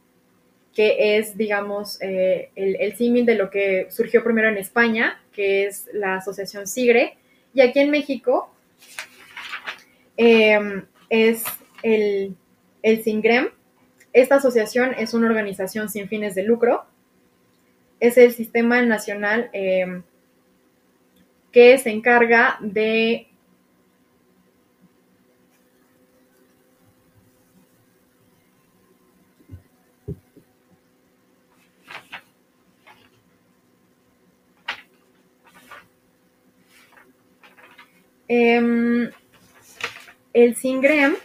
[0.74, 5.88] que es, digamos, eh, el, símil de lo que surgió primero en España, que es
[5.92, 7.16] la Asociación SIGRE,
[7.54, 8.50] y aquí en México
[10.16, 11.44] es
[11.82, 12.36] el,
[12.82, 13.50] el SINGREM.
[14.12, 16.84] Esta asociación es una organización sin fines de lucro,
[18.00, 19.50] es el Sistema Nacional
[21.52, 23.28] que se encarga de
[38.34, 39.10] Em,
[40.32, 41.16] el SINGREM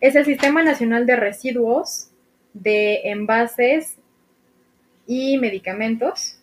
[0.00, 2.10] es el Sistema Nacional de Residuos
[2.52, 3.98] de Envases
[5.06, 6.41] y Medicamentos.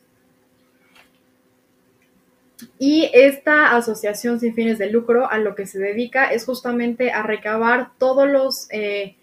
[2.77, 7.23] Y esta asociación sin fines de lucro a lo que se dedica es justamente a
[7.23, 9.15] recabar todos los eh,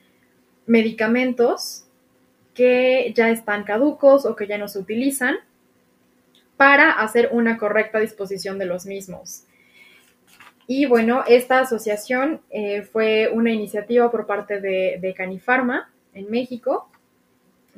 [0.66, 1.84] medicamentos
[2.54, 5.36] que ya están caducos o que ya no se utilizan
[6.56, 9.44] para hacer una correcta disposición de los mismos.
[10.66, 16.90] Y bueno, esta asociación eh, fue una iniciativa por parte de, de, Canifarma en México.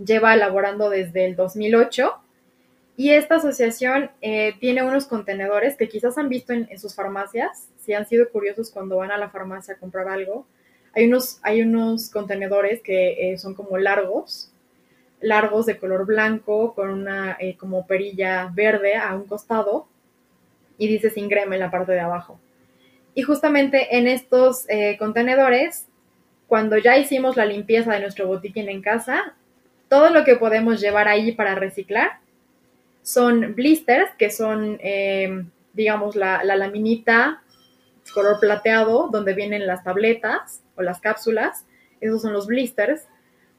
[0.02, 2.14] Lleva elaborando desde el 2008
[2.98, 7.92] y esta asociación eh, tiene unos contenedores que quizás han visto en, sus farmacias, si
[7.94, 10.48] han sido curiosos cuando van a la farmacia a comprar algo.
[10.96, 14.50] Hay unos, hay unos contenedores que eh, son como largos,
[15.20, 19.86] largos de color blanco con una eh, como perilla verde a un costado
[20.76, 22.40] y dice sin grema en la parte de abajo.
[23.14, 25.86] Y justamente en estos eh, contenedores,
[26.48, 29.36] cuando ya hicimos la limpieza de nuestro botiquín en casa,
[29.88, 32.18] todo lo que podemos llevar ahí para reciclar
[33.08, 37.42] son blisters, que son, eh, digamos, la, la laminita
[38.12, 41.66] color plateado donde vienen las tabletas o las cápsulas.
[42.00, 43.06] Esos son los blisters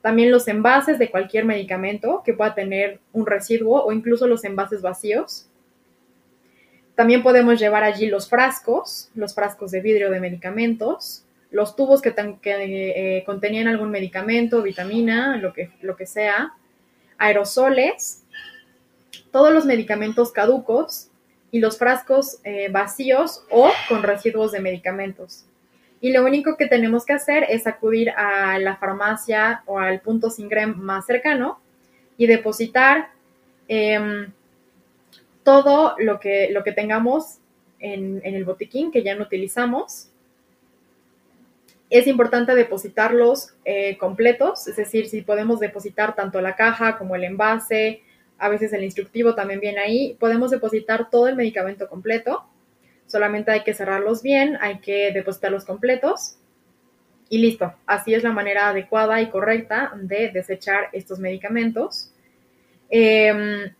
[0.01, 4.81] también los envases de cualquier medicamento que pueda tener un residuo o incluso los envases
[4.81, 5.47] vacíos.
[6.95, 12.13] También podemos llevar allí los frascos, los frascos de vidrio de medicamentos, los tubos que,
[12.15, 16.53] eh, contenían algún medicamento, vitamina, lo que, lo que sea,
[17.17, 18.23] aerosoles,
[19.31, 21.09] todos los medicamentos caducos
[21.51, 25.45] y los frascos eh, vacíos o con residuos de medicamentos
[26.01, 30.29] y lo único que tenemos que hacer es acudir a la farmacia o al punto
[30.29, 31.59] Singrem más cercano
[32.17, 33.09] y depositar
[33.67, 34.31] em,
[35.43, 37.39] todo lo que, lo que tengamos
[37.79, 40.09] en, el botiquín que ya no utilizamos.
[41.89, 47.23] Es importante depositarlos eh, completos, es decir, si podemos depositar tanto la caja como el
[47.23, 48.03] envase,
[48.39, 52.45] a veces el instructivo también viene ahí, podemos depositar todo el medicamento completo
[53.09, 56.35] Solamente hay que cerrarlos bien, hay que depositarlos completos
[57.27, 57.73] y listo.
[57.87, 62.13] Así es la manera adecuada y correcta de desechar estos medicamentos.
[62.91, 63.73] Em,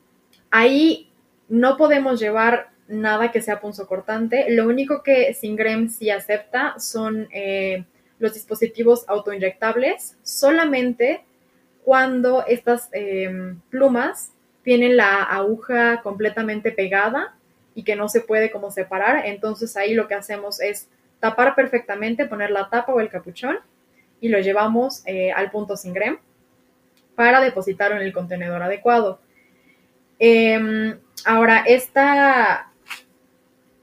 [0.50, 1.12] ahí
[1.48, 4.50] no podemos llevar nada que sea punzocortante.
[4.50, 7.86] Lo único que Singrem sí acepta son eh,
[8.17, 11.24] los dispositivos autoinyectables solamente
[11.84, 14.32] cuando estas em, plumas
[14.63, 17.36] tienen la aguja completamente pegada
[17.76, 19.26] y que no se puede como separar.
[19.26, 23.60] Entonces ahí lo que hacemos es tapar perfectamente, poner la tapa o el capuchón
[24.22, 26.17] y lo llevamos eh, al punto sin grem
[27.15, 29.19] para depositarlo en el contenedor adecuado.
[30.19, 32.72] Em, ahora, esta,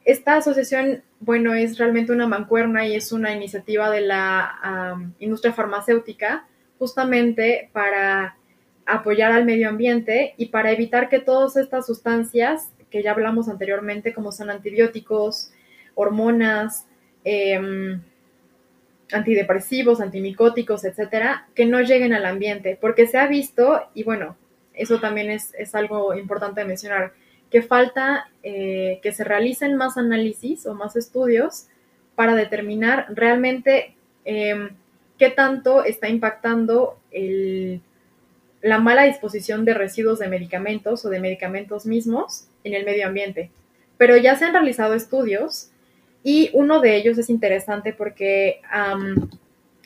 [0.04, 6.46] esta asociación, bueno, es realmente una mancuerna y es una iniciativa de la industria farmacéutica
[6.78, 8.36] justamente para
[8.86, 14.14] apoyar al medio ambiente y para evitar que todas estas sustancias que ya hablamos anteriormente,
[14.14, 15.50] como son antibióticos,
[15.94, 16.86] hormonas,
[17.24, 18.00] em,
[19.12, 24.36] antidepresivos, antimicóticos, etcétera, que no lleguen al ambiente, porque se ha visto, y bueno,
[24.74, 27.12] eso también es, algo importante de mencionar,
[27.50, 31.68] que falta eh, que se realicen más análisis o más estudios
[32.14, 33.94] para determinar realmente
[34.24, 34.70] em,
[35.18, 36.98] qué tanto está impactando
[38.66, 43.52] la mala disposición de residuos de medicamentos o de medicamentos mismos en el medio ambiente.
[43.96, 45.70] Pero ya se han realizado estudios
[46.24, 48.60] y uno de ellos es interesante porque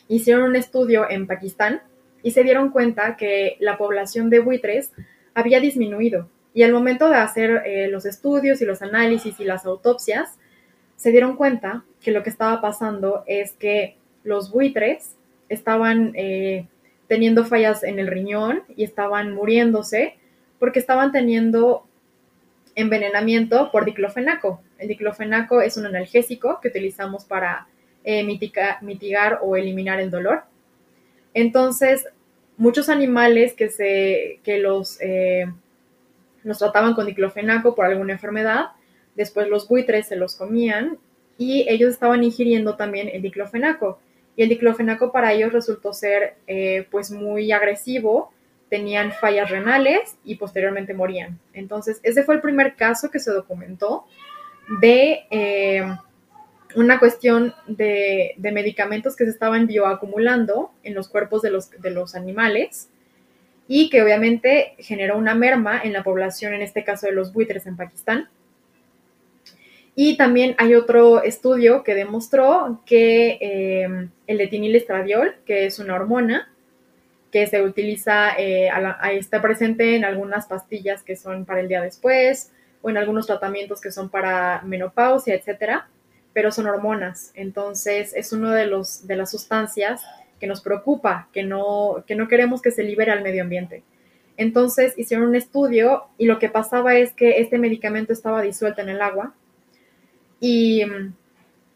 [0.09, 1.83] hicieron un estudio en Pakistán
[2.23, 4.93] y se dieron cuenta que la población de buitres
[5.35, 6.31] había disminuido.
[6.55, 10.39] Y al momento de hacer eh, los estudios y los análisis y las autopsias,
[10.97, 15.17] se dieron cuenta que lo que estaba pasando es que los buitres
[15.51, 16.67] estaban eh,
[17.11, 20.15] teniendo fallas en el riñón y estaban muriéndose
[20.61, 21.85] porque estaban teniendo
[22.77, 24.63] envenenamiento por diclofenaco.
[24.79, 27.67] El diclofenaco es un analgésico que utilizamos para
[28.05, 30.45] eh, mitigar o eliminar el dolor.
[31.35, 32.07] Entonces,
[32.57, 35.53] muchos animales que, se, que los, eh,
[36.45, 38.67] los trataban con diclofenaco por alguna enfermedad,
[39.17, 40.97] después los buitres se los comían
[41.39, 43.99] y ellos estaban ingiriendo también el diclofenaco.
[44.37, 48.33] Y el diclofenaco para ellos resultó ser eh, pues muy agresivo
[48.71, 51.39] tenían fallas renales y posteriormente morían.
[51.53, 54.07] Entonces, ese fue el primer caso que se documentó
[54.81, 55.83] de eh,
[56.77, 62.15] una cuestión de, medicamentos que se estaban bioacumulando en los cuerpos de los, de los
[62.15, 62.89] animales
[63.67, 67.67] y que obviamente generó una merma en la población, en este caso de los buitres
[67.67, 68.29] en Pakistán.
[69.95, 76.49] Y también hay otro estudio que demostró que eh, el etinilestradiol, que es una hormona,
[77.31, 78.71] que se utiliza, eh,
[79.13, 82.51] está presente en algunas pastillas que son para el día después
[82.83, 85.89] o en algunos tratamientos que son para menopausia, etcétera,
[86.33, 87.33] pero son hormonas.
[87.35, 88.69] Entonces, es uno de,
[89.05, 90.03] de las sustancias
[90.39, 93.83] que nos preocupa, que no, que no queremos que se libere al medio ambiente.
[94.37, 98.89] Entonces, hicieron un estudio y lo que pasaba es que este medicamento estaba disuelto en
[98.89, 99.35] el agua
[100.41, 101.15] y mm,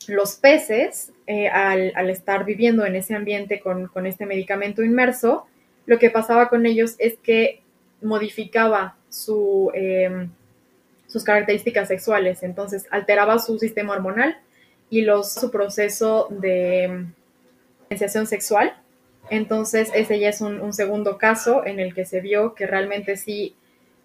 [0.08, 5.46] los peces, eh, al, estar viviendo en ese ambiente con, este medicamento inmerso,
[5.86, 7.62] lo que pasaba con ellos es que
[8.02, 10.30] modificaba su, em,
[11.06, 14.36] sus características sexuales, entonces alteraba su sistema hormonal
[14.90, 17.06] y su proceso de
[17.80, 18.76] diferenciación sexual.
[19.30, 23.56] Entonces, ese ya es un, segundo caso en el que se vio que realmente sí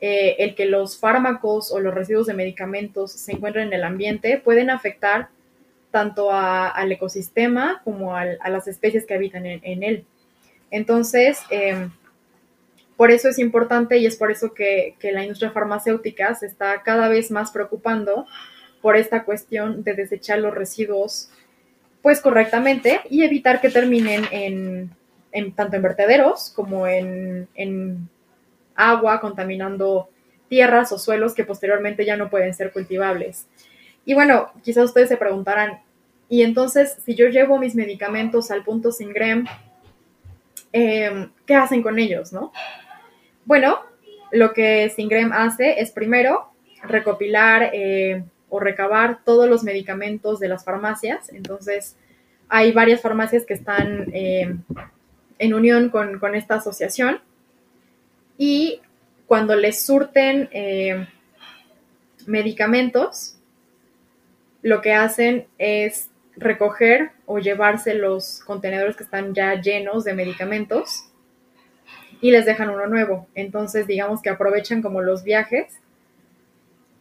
[0.02, 4.38] eh, el que los fármacos o los residuos de medicamentos se encuentren en el ambiente
[4.38, 5.28] pueden afectar
[5.92, 10.06] tanto al ecosistema como a las especies que habitan en, él.
[10.72, 11.92] Entonces, em,
[12.96, 17.10] por eso es importante y es por eso que, la industria farmacéutica se está cada
[17.10, 18.26] vez más preocupando
[18.82, 21.30] por esta cuestión de desechar los residuos
[22.02, 27.48] pues correctamente y evitar que terminen en, tanto en vertederos como en
[28.80, 30.10] agua, contaminando
[30.48, 33.48] tierras o suelos que posteriormente ya no pueden ser cultivables.
[34.06, 35.82] Y bueno, quizás ustedes se preguntarán,
[36.28, 39.46] y entonces si yo llevo mis medicamentos al punto Singrem,
[40.72, 42.52] em, ¿qué hacen con ellos, no?
[43.46, 43.80] Bueno,
[44.32, 46.52] lo que Singrem hace es primero
[46.84, 51.32] recopilar eh, o recabar todos los medicamentos de las farmacias.
[51.34, 51.96] Entonces,
[52.48, 54.63] hay varias farmacias que están em,
[55.38, 57.22] en unión con, con, esta asociación
[58.39, 58.82] y
[59.28, 61.06] cuando les surten em,
[62.25, 63.36] medicamentos,
[64.62, 71.10] lo que hacen es recoger o llevarse los contenedores que están ya llenos de medicamentos
[72.21, 73.28] y les dejan uno nuevo.
[73.36, 75.73] Entonces, digamos que aprovechan como los viajes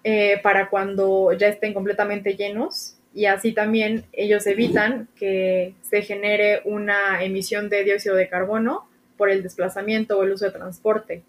[0.02, 6.62] eh, para cuando ya estén completamente llenos y así también ellos evitan que se genere
[6.64, 8.87] una emisión de dióxido de carbono
[9.18, 11.22] por el desplazamiento o el uso de transporte.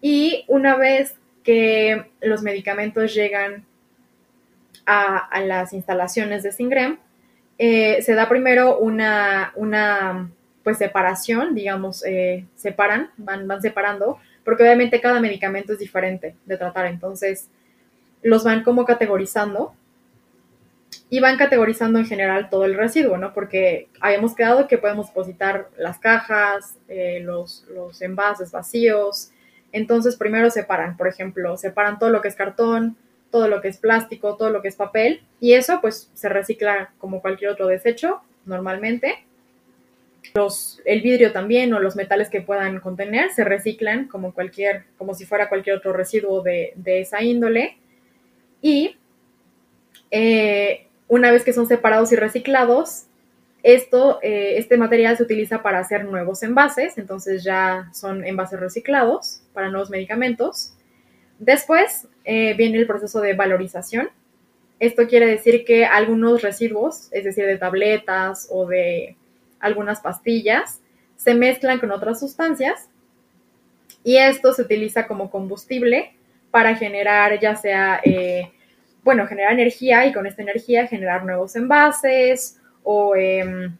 [0.00, 1.14] Y una vez
[1.44, 3.64] que los medicamentos llegan
[4.86, 6.98] a, las instalaciones de Singrem,
[7.58, 10.30] eh, se da primero una, una
[10.64, 16.56] pues separación, digamos, eh, separan, van, van separando, porque obviamente cada medicamento es diferente de
[16.56, 17.48] tratar, entonces
[18.22, 19.74] los van como categorizando
[21.14, 23.32] y van categorizando en general todo el residuo, ¿no?
[23.32, 29.30] Porque habíamos quedado que podemos depositar las cajas, eh, los, los envases vacíos,
[29.70, 32.96] entonces primero separan, por ejemplo, separan todo lo que es cartón,
[33.30, 36.92] todo lo que es plástico, todo lo que es papel, y eso pues se recicla
[36.98, 39.24] como cualquier otro desecho normalmente.
[40.34, 45.14] Los, el vidrio también o los metales que puedan contener se reciclan como cualquier, como
[45.14, 47.78] si fuera cualquier otro residuo de, esa índole.
[48.60, 48.96] Y
[50.10, 53.06] eh, una vez que son separados y reciclados,
[53.62, 59.40] esto, eh, este material se utiliza para hacer nuevos envases, entonces ya son envases reciclados
[59.54, 60.74] para nuevos medicamentos.
[61.38, 64.10] Después eh, viene el proceso de valorización.
[64.80, 69.16] Esto quiere decir que algunos residuos, es decir, de tabletas o de
[69.60, 70.80] algunas pastillas,
[71.16, 72.90] se mezclan con otras sustancias
[74.02, 76.14] y esto se utiliza como combustible
[76.50, 78.52] para generar ya sea, eh,
[79.04, 83.76] bueno, generar energía y con esta energía generar nuevos envases o em,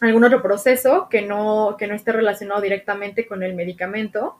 [0.00, 4.36] algún otro proceso que no, que no esté relacionado directamente con el medicamento,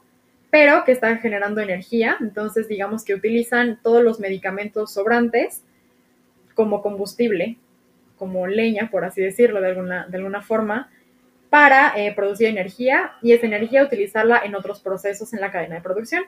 [0.51, 2.17] pero que está generando energía.
[2.21, 5.63] Entonces, digamos que utilizan todos los medicamentos sobrantes
[6.53, 7.57] como combustible,
[8.17, 10.91] como leña, por así decirlo, de alguna, de alguna forma,
[11.49, 15.81] para eh, producir energía y esa energía utilizarla en otros procesos en la cadena de
[15.81, 16.23] producción.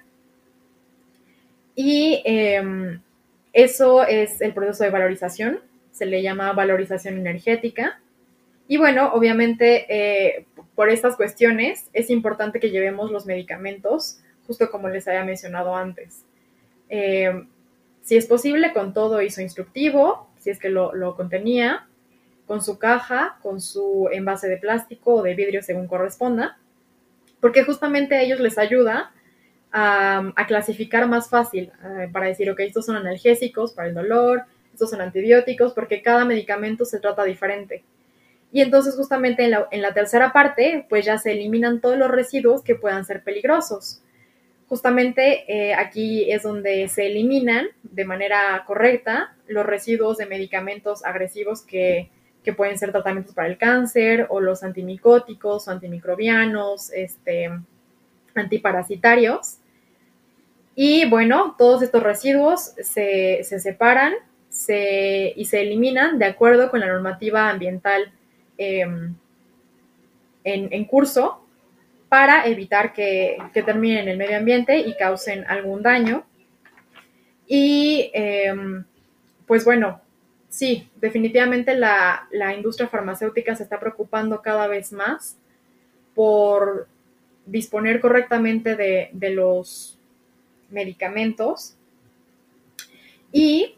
[1.75, 3.01] Y em,
[3.55, 8.01] eso es el proceso de valorización, se le llama valorización energética.
[8.67, 10.45] Y bueno, obviamente eh,
[10.75, 16.25] por estas cuestiones es importante que llevemos los medicamentos, justo como les había mencionado antes.
[16.89, 17.47] Em,
[18.01, 21.87] si es posible, con todo hizo instructivo, si es que lo, lo contenía,
[22.47, 26.57] con su caja, con su envase de plástico o de vidrio según corresponda,
[27.39, 29.13] porque justamente a ellos les ayuda
[29.71, 34.43] a, clasificar más fácil eh, para decir, ok, estos son analgésicos para el dolor,
[34.73, 37.83] estos son antibióticos, porque cada medicamento se trata diferente.
[38.51, 42.09] Y entonces justamente en la, en la tercera parte, pues ya se eliminan todos los
[42.09, 44.01] residuos que puedan ser peligrosos.
[44.67, 51.61] Justamente eh, aquí es donde se eliminan de manera correcta los residuos de medicamentos agresivos
[51.61, 52.09] que,
[52.43, 57.51] que pueden ser tratamientos para el cáncer o los antimicóticos o antimicrobianos, este,
[58.35, 59.57] antiparasitarios.
[60.75, 64.13] Y bueno, todos estos residuos se, separan
[64.49, 68.11] y se eliminan de acuerdo con la normativa ambiental
[68.57, 69.15] em,
[70.43, 71.45] en, curso
[72.09, 76.25] para evitar que, terminen en el medio ambiente y causen algún daño.
[77.47, 78.85] Y em,
[79.45, 80.01] pues bueno,
[80.49, 85.37] sí, definitivamente la, industria farmacéutica se está preocupando cada vez más
[86.13, 86.87] por
[87.45, 89.99] disponer correctamente de, los
[90.69, 91.75] medicamentos
[93.31, 93.75] y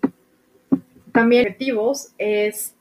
[1.11, 2.75] también objetivos es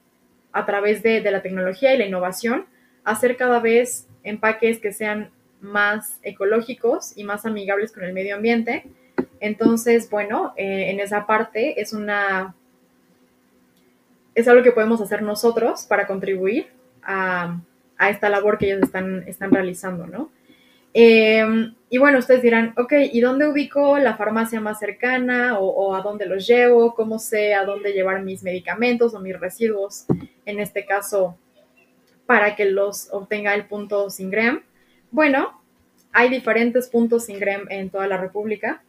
[0.52, 2.66] a través de, la tecnología y la innovación
[3.04, 5.30] hacer cada vez empaques que sean
[5.60, 8.84] más ecológicos y más amigables con el medio ambiente.
[9.40, 12.54] Entonces, bueno, eh, en esa parte es una
[14.36, 16.68] es algo que podemos hacer nosotros para contribuir
[17.02, 17.58] a,
[17.98, 20.30] esta labor que ellos están, están realizando, ¿no?
[20.98, 26.00] Em, y bueno, ustedes dirán, ok, ¿y dónde ubico la farmacia más cercana o, a
[26.00, 26.94] dónde los llevo?
[26.94, 30.06] ¿Cómo sé a dónde llevar mis medicamentos o mis residuos,
[30.46, 31.36] en este caso,
[32.24, 34.62] para que los obtenga el punto Singrem?
[35.10, 35.60] Bueno,
[36.12, 38.82] hay diferentes puntos Singrem en toda la República.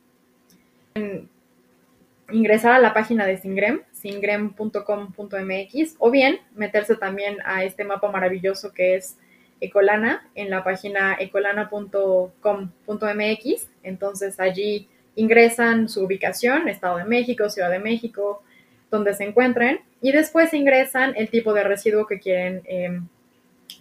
[2.31, 8.71] ingresar a la página de Singrem, singrem.com.mx o bien meterse también a este mapa maravilloso
[8.71, 9.17] que es
[9.59, 13.69] Ecolana en la página ecolana.com.mx.
[13.83, 18.43] Entonces allí ingresan su ubicación, Estado de México, Ciudad de México,
[18.91, 23.07] donde se encuentren y después ingresan el tipo de residuo que quieren em,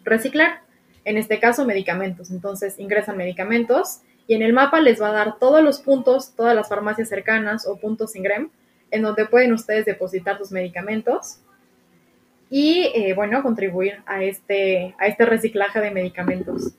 [0.05, 0.61] reciclar.
[1.05, 2.31] En este caso, medicamentos.
[2.31, 6.57] Entonces ingresan medicamentos y en el mapa les va a dar todos los puntos, todas
[6.57, 8.51] las farmacias cercanas o puntos Ingrem
[8.91, 11.41] en donde pueden ustedes depositar sus medicamentos
[12.51, 16.73] y, eh, bueno, contribuir a este, a este reciclaje de medicamentos.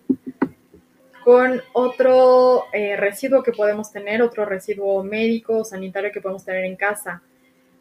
[1.23, 6.77] Con otro eh, residuo que podemos tener, otro residuo médico, sanitario que podemos tener en
[6.77, 7.21] casa.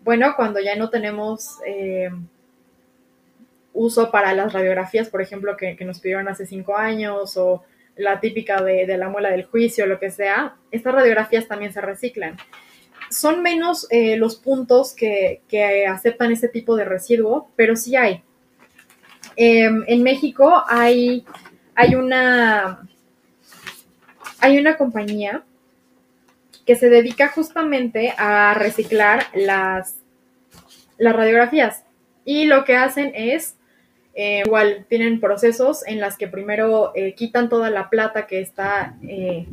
[0.02, 2.10] Bueno, cuando ya no tenemos eh,
[3.72, 7.62] uso para las radiografías, por ejemplo, que, nos pidieron hace cinco años o
[7.94, 11.80] la típica de, de la muela del juicio, lo que sea, estas radiografías también se
[11.80, 12.36] reciclan
[13.10, 15.40] son menos eh, los puntos que,
[15.88, 18.22] aceptan ese tipo de residuo, pero sí hay.
[19.36, 21.24] Em, en México hay,
[21.74, 22.88] hay, una,
[24.40, 25.44] hay una compañía
[26.64, 29.96] que se dedica justamente a reciclar las,
[30.98, 31.84] las radiografías.
[32.24, 33.56] Y lo que hacen es
[34.18, 38.96] eh, igual tienen procesos en las que primero eh, quitan toda la plata que está,
[39.06, 39.46] eh,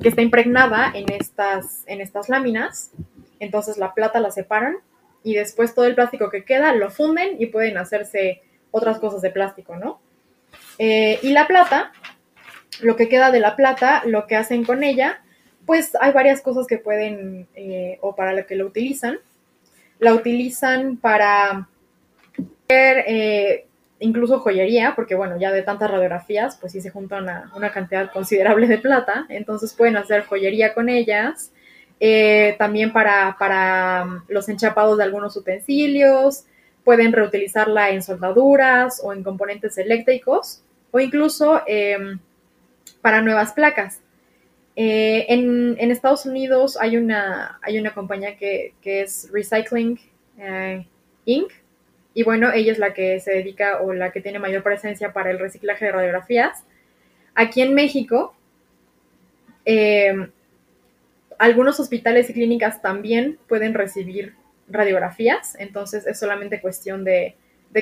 [0.00, 2.92] que está impregnada en estas, en estas láminas.
[3.40, 4.78] Entonces la plata la separan
[5.22, 8.40] y después todo el plástico que queda lo funden y pueden hacerse
[8.70, 10.00] otras cosas de plástico, ¿no?
[10.78, 11.90] y la plata,
[12.82, 15.22] lo que queda de la plata, lo que hacen con ella,
[15.64, 17.48] pues hay varias cosas que pueden
[18.02, 19.18] o para lo que lo utilizan.
[20.00, 21.66] la utilizan para
[22.66, 23.66] hacer
[23.98, 28.10] incluso joyería, porque bueno, ya de tantas radiografías, pues sí se junta una, una cantidad
[28.12, 31.52] considerable de plata, entonces pueden hacer joyería con ellas,
[31.98, 36.44] eh, también para, para um, los enchapados de algunos utensilios,
[36.84, 42.20] pueden reutilizarla en soldaduras o en componentes eléctricos o incluso em,
[43.00, 44.00] para nuevas placas.
[44.76, 49.98] Eh, en, Estados Unidos hay una, hay una compañía que, es Recycling
[50.38, 50.86] eh,
[51.24, 51.50] Inc.
[52.16, 55.30] Y bueno, ella es la que se dedica o la que tiene mayor presencia para
[55.30, 56.64] el reciclaje de radiografías.
[57.34, 58.34] Aquí en México,
[59.66, 60.30] em,
[61.38, 64.32] algunos hospitales y clínicas también pueden recibir
[64.66, 67.34] radiografías, entonces es solamente cuestión de,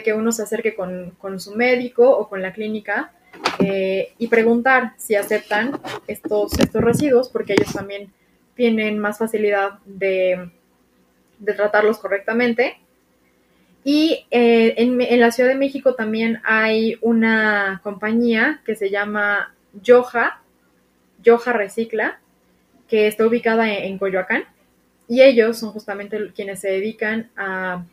[0.02, 3.12] que uno se acerque con, su médico o con la clínica
[3.60, 5.78] eh, y preguntar si aceptan
[6.08, 8.12] estos, estos residuos, porque ellos también
[8.56, 10.50] tienen más facilidad de,
[11.56, 12.80] tratarlos correctamente.
[13.84, 20.40] Y eh, en, la Ciudad de México también hay una compañía que se llama Yoja,
[21.22, 22.18] Yoja Recicla,
[22.88, 24.44] que está ubicada en, Coyoacán,
[25.06, 27.84] y ellos son justamente quienes se dedican a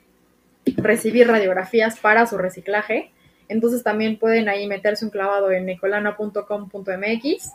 [0.78, 3.12] recibir radiografías para su reciclaje.
[3.50, 7.52] Entonces también pueden ahí meterse un clavado en ecolana.com.mx,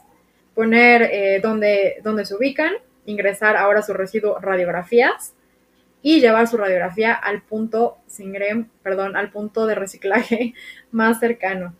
[0.54, 2.74] poner eh, dónde, se ubican,
[3.06, 5.35] ingresar ahora su residuo radiografías
[6.06, 7.96] y llevar su radiografía al punto
[8.84, 10.54] perdón, al punto de reciclaje
[10.92, 11.74] más cercano.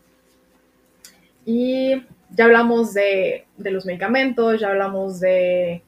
[1.45, 5.81] Y ya hablamos de, los medicamentos, ya hablamos de,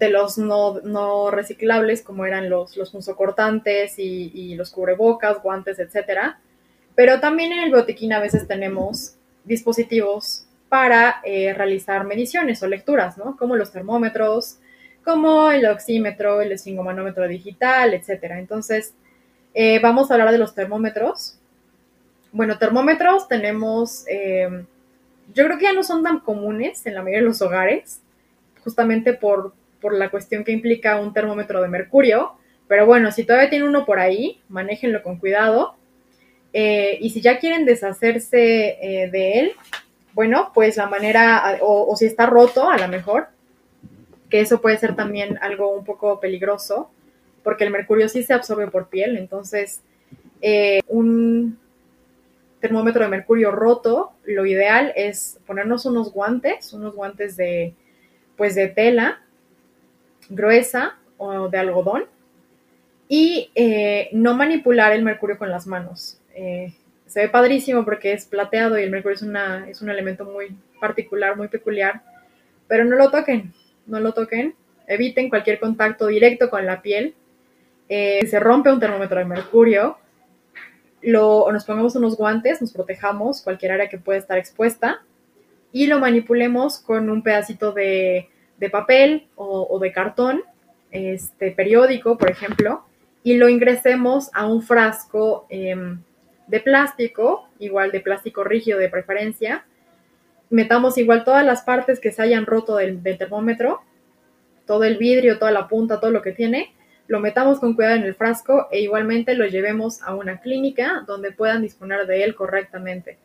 [0.00, 6.40] los no, reciclables, como eran los, los punzocortantes y, los cubrebocas, guantes, etcétera.
[6.94, 13.18] Pero también en el botiquín a veces tenemos dispositivos para eh, realizar mediciones o lecturas,
[13.18, 13.36] ¿no?
[13.36, 14.60] Como los termómetros,
[15.06, 18.40] como el oxímetro, el esfingomanómetro digital, etcétera.
[18.40, 18.92] Entonces,
[19.54, 21.38] eh, vamos a hablar de los termómetros.
[22.32, 24.64] Bueno, termómetros tenemos eh,
[25.32, 28.00] yo creo que ya no son tan comunes en la mayoría de los hogares,
[28.62, 29.54] justamente por,
[29.92, 32.32] la cuestión que implica un termómetro de mercurio.
[32.66, 35.76] Pero bueno, si todavía tiene uno por ahí, manéjenlo con cuidado.
[36.52, 39.52] Eh, y si ya quieren deshacerse de él,
[40.14, 43.28] bueno, pues la manera, o, si está roto a lo mejor,
[44.30, 46.90] que eso puede ser también algo un poco peligroso,
[47.42, 49.82] porque el mercurio sí se absorbe por piel, entonces
[50.42, 51.58] eh, un
[52.60, 57.74] termómetro de mercurio roto, lo ideal es ponernos unos guantes, unos guantes de,
[58.36, 59.20] pues de tela
[60.28, 62.04] gruesa o de algodón
[63.08, 66.20] y eh, no manipular el mercurio con las manos.
[66.34, 66.74] Eh,
[67.06, 70.56] se ve padrísimo porque es plateado y el mercurio es, una, es un elemento muy
[70.80, 72.02] particular, muy peculiar,
[72.66, 73.54] pero no lo toquen,
[73.86, 74.54] no lo toquen,
[74.86, 77.14] eviten cualquier contacto directo con la piel.
[77.88, 79.98] Eh, se rompe un termómetro de mercurio,
[81.02, 85.02] lo, nos pongamos unos guantes, nos protejamos cualquier área que pueda estar expuesta
[85.72, 88.28] y lo manipulemos con un pedacito de,
[88.72, 90.42] papel o, de cartón,
[90.90, 92.84] este periódico, por ejemplo,
[93.22, 96.00] y lo ingresemos a un frasco em,
[96.46, 99.66] de plástico, igual de plástico rígido de preferencia.
[100.50, 103.80] Metamos igual todas las partes que se hayan roto del termómetro,
[104.66, 106.74] todo el vidrio, toda la punta, todo lo que tiene,
[107.08, 111.32] lo metamos con cuidado en el frasco e igualmente lo llevemos a una clínica donde
[111.32, 113.18] puedan disponer de él correctamente.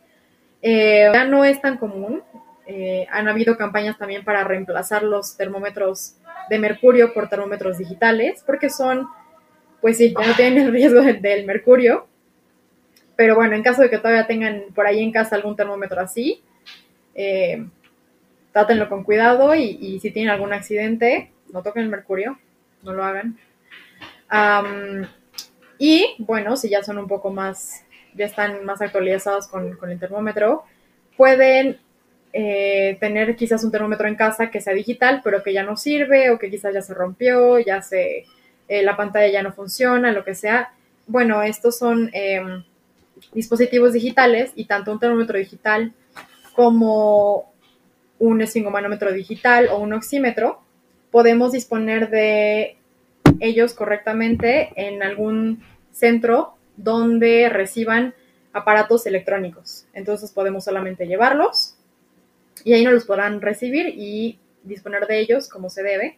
[0.61, 2.21] Eh, ya no es tan común,
[2.67, 6.15] eh, han habido campañas también para reemplazar los termómetros
[6.49, 9.07] de mercurio por termómetros digitales, porque son,
[9.81, 12.07] pues sí, ya no tienen el riesgo del, mercurio,
[13.15, 16.43] pero bueno, en caso de que todavía tengan por ahí en casa algún termómetro así,
[17.15, 17.65] eh,
[18.51, 22.37] trátenlo con cuidado y, si tienen algún accidente, no toquen el mercurio,
[22.83, 23.37] no lo hagan
[25.77, 27.83] y bueno, si ya son un poco más,
[28.13, 30.63] ya están más actualizados con, el termómetro,
[31.17, 31.79] pueden
[32.33, 36.29] eh, tener quizás un termómetro en casa que sea digital, pero que ya no sirve
[36.29, 38.25] o que quizás ya se rompió, ya se,
[38.67, 40.71] eh, la pantalla ya no funciona, lo que sea.
[41.07, 42.63] Bueno, estos son em,
[43.33, 45.93] dispositivos digitales y tanto un termómetro digital
[46.51, 47.51] como
[48.19, 50.61] un esfingomanómetro digital o un oxímetro,
[51.11, 52.77] podemos disponer de
[53.39, 58.13] ellos correctamente en algún centro donde reciban
[58.53, 59.85] aparatos electrónicos.
[59.93, 61.75] Entonces podemos solamente llevarlos
[62.63, 66.17] y ahí no los podrán recibir y disponer de ellos como se debe.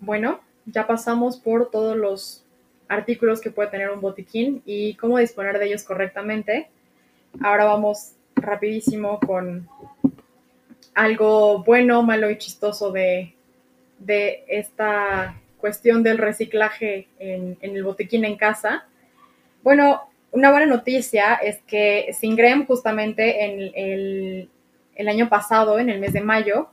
[0.00, 2.44] Bueno, ya pasamos por todos los
[2.88, 6.68] artículos que puede tener un botiquín y cómo disponer de ellos correctamente.
[7.40, 9.68] Ahora vamos rapidísimo con
[10.94, 13.34] algo bueno, malo y chistoso de,
[13.98, 18.86] de esta cuestión del reciclaje en, el botiquín en casa.
[19.62, 24.48] Bueno, una buena noticia es que Singrem justamente en
[24.96, 26.68] el, año pasado, en el mes de mayo,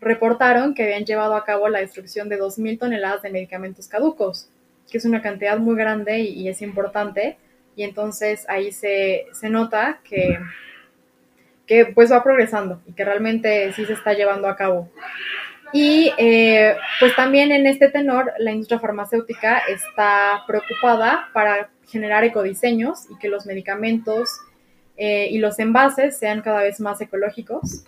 [0.00, 4.48] reportaron que habían llevado a cabo la destrucción de 2.000 toneladas de medicamentos caducos,
[4.90, 7.36] que es una cantidad muy grande y, es importante.
[7.76, 10.38] Y entonces ahí se, se nota que,
[11.68, 14.90] que pues va progresando y que realmente sí se está llevando a cabo.
[15.72, 23.06] Y eh, pues también en este tenor, la industria farmacéutica está preocupada para generar ecodiseños
[23.10, 24.30] y que los medicamentos
[24.96, 27.84] eh, y los envases sean cada vez más ecológicos.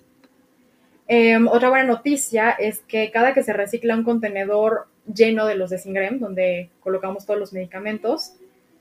[1.08, 5.70] Em, otra buena noticia es que cada que se recicla un contenedor lleno de los
[5.70, 8.34] de Singrem, donde colocamos todos los medicamentos,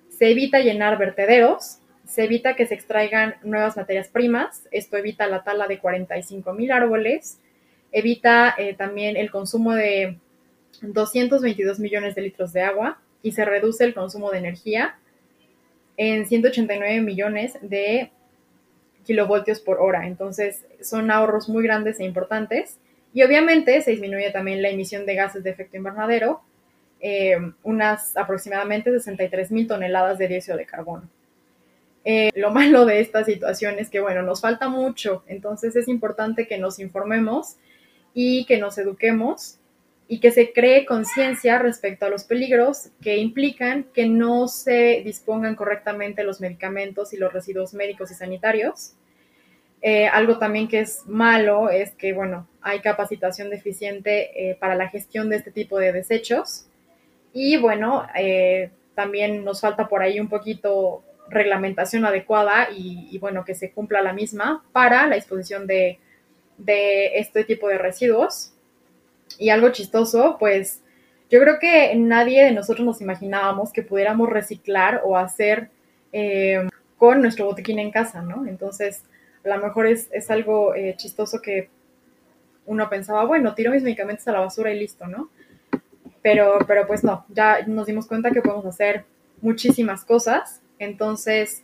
[0.10, 1.79] se evita llenar vertederos,
[2.10, 6.72] se evita que se extraigan nuevas materias primas, esto evita la tala de 45 mil
[6.72, 7.40] árboles,
[7.92, 10.18] evita eh, también el consumo de
[10.82, 14.98] 222 millones de litros de agua y se reduce el consumo de energía
[15.98, 18.10] en 189 millones de
[19.06, 20.08] kilovoltios por hora.
[20.08, 22.80] Entonces, son ahorros muy grandes e importantes.
[23.14, 26.42] Y obviamente se disminuye también la emisión de gases de efecto invernadero,
[27.02, 31.10] eh, unas aproximadamente 63 mil toneladas de dióxido de carbono.
[32.12, 36.48] Eh, lo malo de esta situación es que, bueno, nos falta mucho, entonces es importante
[36.48, 37.58] que nos informemos
[38.16, 39.60] y que nos eduquemos
[40.08, 45.56] y que se cree conciencia respecto a los peligros que implican que no se dispongan
[45.56, 48.94] correctamente los medicamentos y los residuos médicos y sanitarios.
[49.84, 54.90] Eh, algo también que es malo es que, bueno, hay capacitación deficiente eh, para la
[54.90, 56.66] gestión de este tipo de desechos.
[57.34, 63.56] Y bueno, eh, también nos falta por ahí un poquito reglamentación adecuada y, bueno, que
[63.56, 66.00] se cumpla la misma para la disposición de,
[66.66, 68.54] este tipo de residuos.
[69.38, 70.82] Y algo chistoso, pues
[71.30, 75.70] yo creo que nadie de nosotros nos imaginábamos que pudiéramos reciclar o hacer
[76.12, 76.68] eh,
[76.98, 78.46] con nuestro botiquín en casa, ¿no?
[78.48, 79.04] Entonces,
[79.46, 81.70] a lo mejor es, algo eh, chistoso que
[82.66, 85.30] uno pensaba, bueno, tiro mis medicamentos a la basura y listo, ¿no?
[86.22, 89.06] Pero, pero pues no, ya nos dimos cuenta que podemos hacer
[89.42, 90.62] muchísimas cosas.
[90.80, 91.64] Entonces,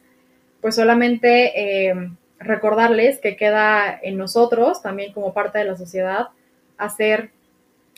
[0.61, 6.28] pues solamente eh, recordarles que queda en nosotros, también como parte de la sociedad,
[6.78, 7.32] hacer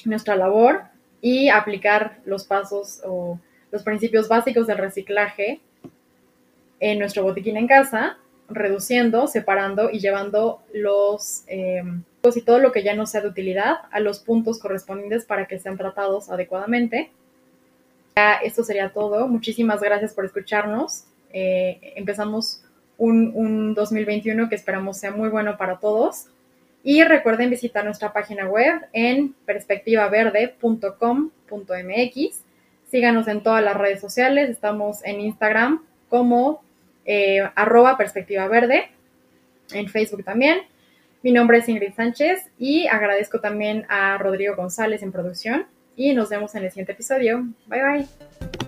[0.05, 0.83] nuestra labor
[1.21, 3.39] y aplicar los pasos o
[3.71, 5.59] los principios básicos del reciclaje
[6.79, 8.17] en nuestro botiquín en casa,
[8.49, 11.83] reduciendo, separando y llevando los eh,
[12.35, 15.59] y todo lo que ya no sea de utilidad a los puntos correspondientes para que
[15.59, 17.11] sean tratados adecuadamente.
[18.43, 19.27] Esto sería todo.
[19.27, 21.05] Muchísimas gracias por escucharnos.
[21.31, 22.61] Eh, empezamos
[22.97, 26.25] un, un 2021 que esperamos sea muy bueno para todos.
[26.83, 32.43] Y recuerden visitar nuestra página web en perspectivaverde.com.mx.
[32.89, 34.49] Síganos en todas las redes sociales.
[34.49, 36.63] Estamos en Instagram como
[37.05, 38.49] eh, arroba perspectiva.
[39.73, 40.59] En Facebook también.
[41.23, 45.67] Mi nombre es Ingrid Sánchez y agradezco también a Rodrigo González en producción.
[45.97, 47.45] Y nos vemos en el siguiente episodio.
[47.65, 48.66] Bye bye.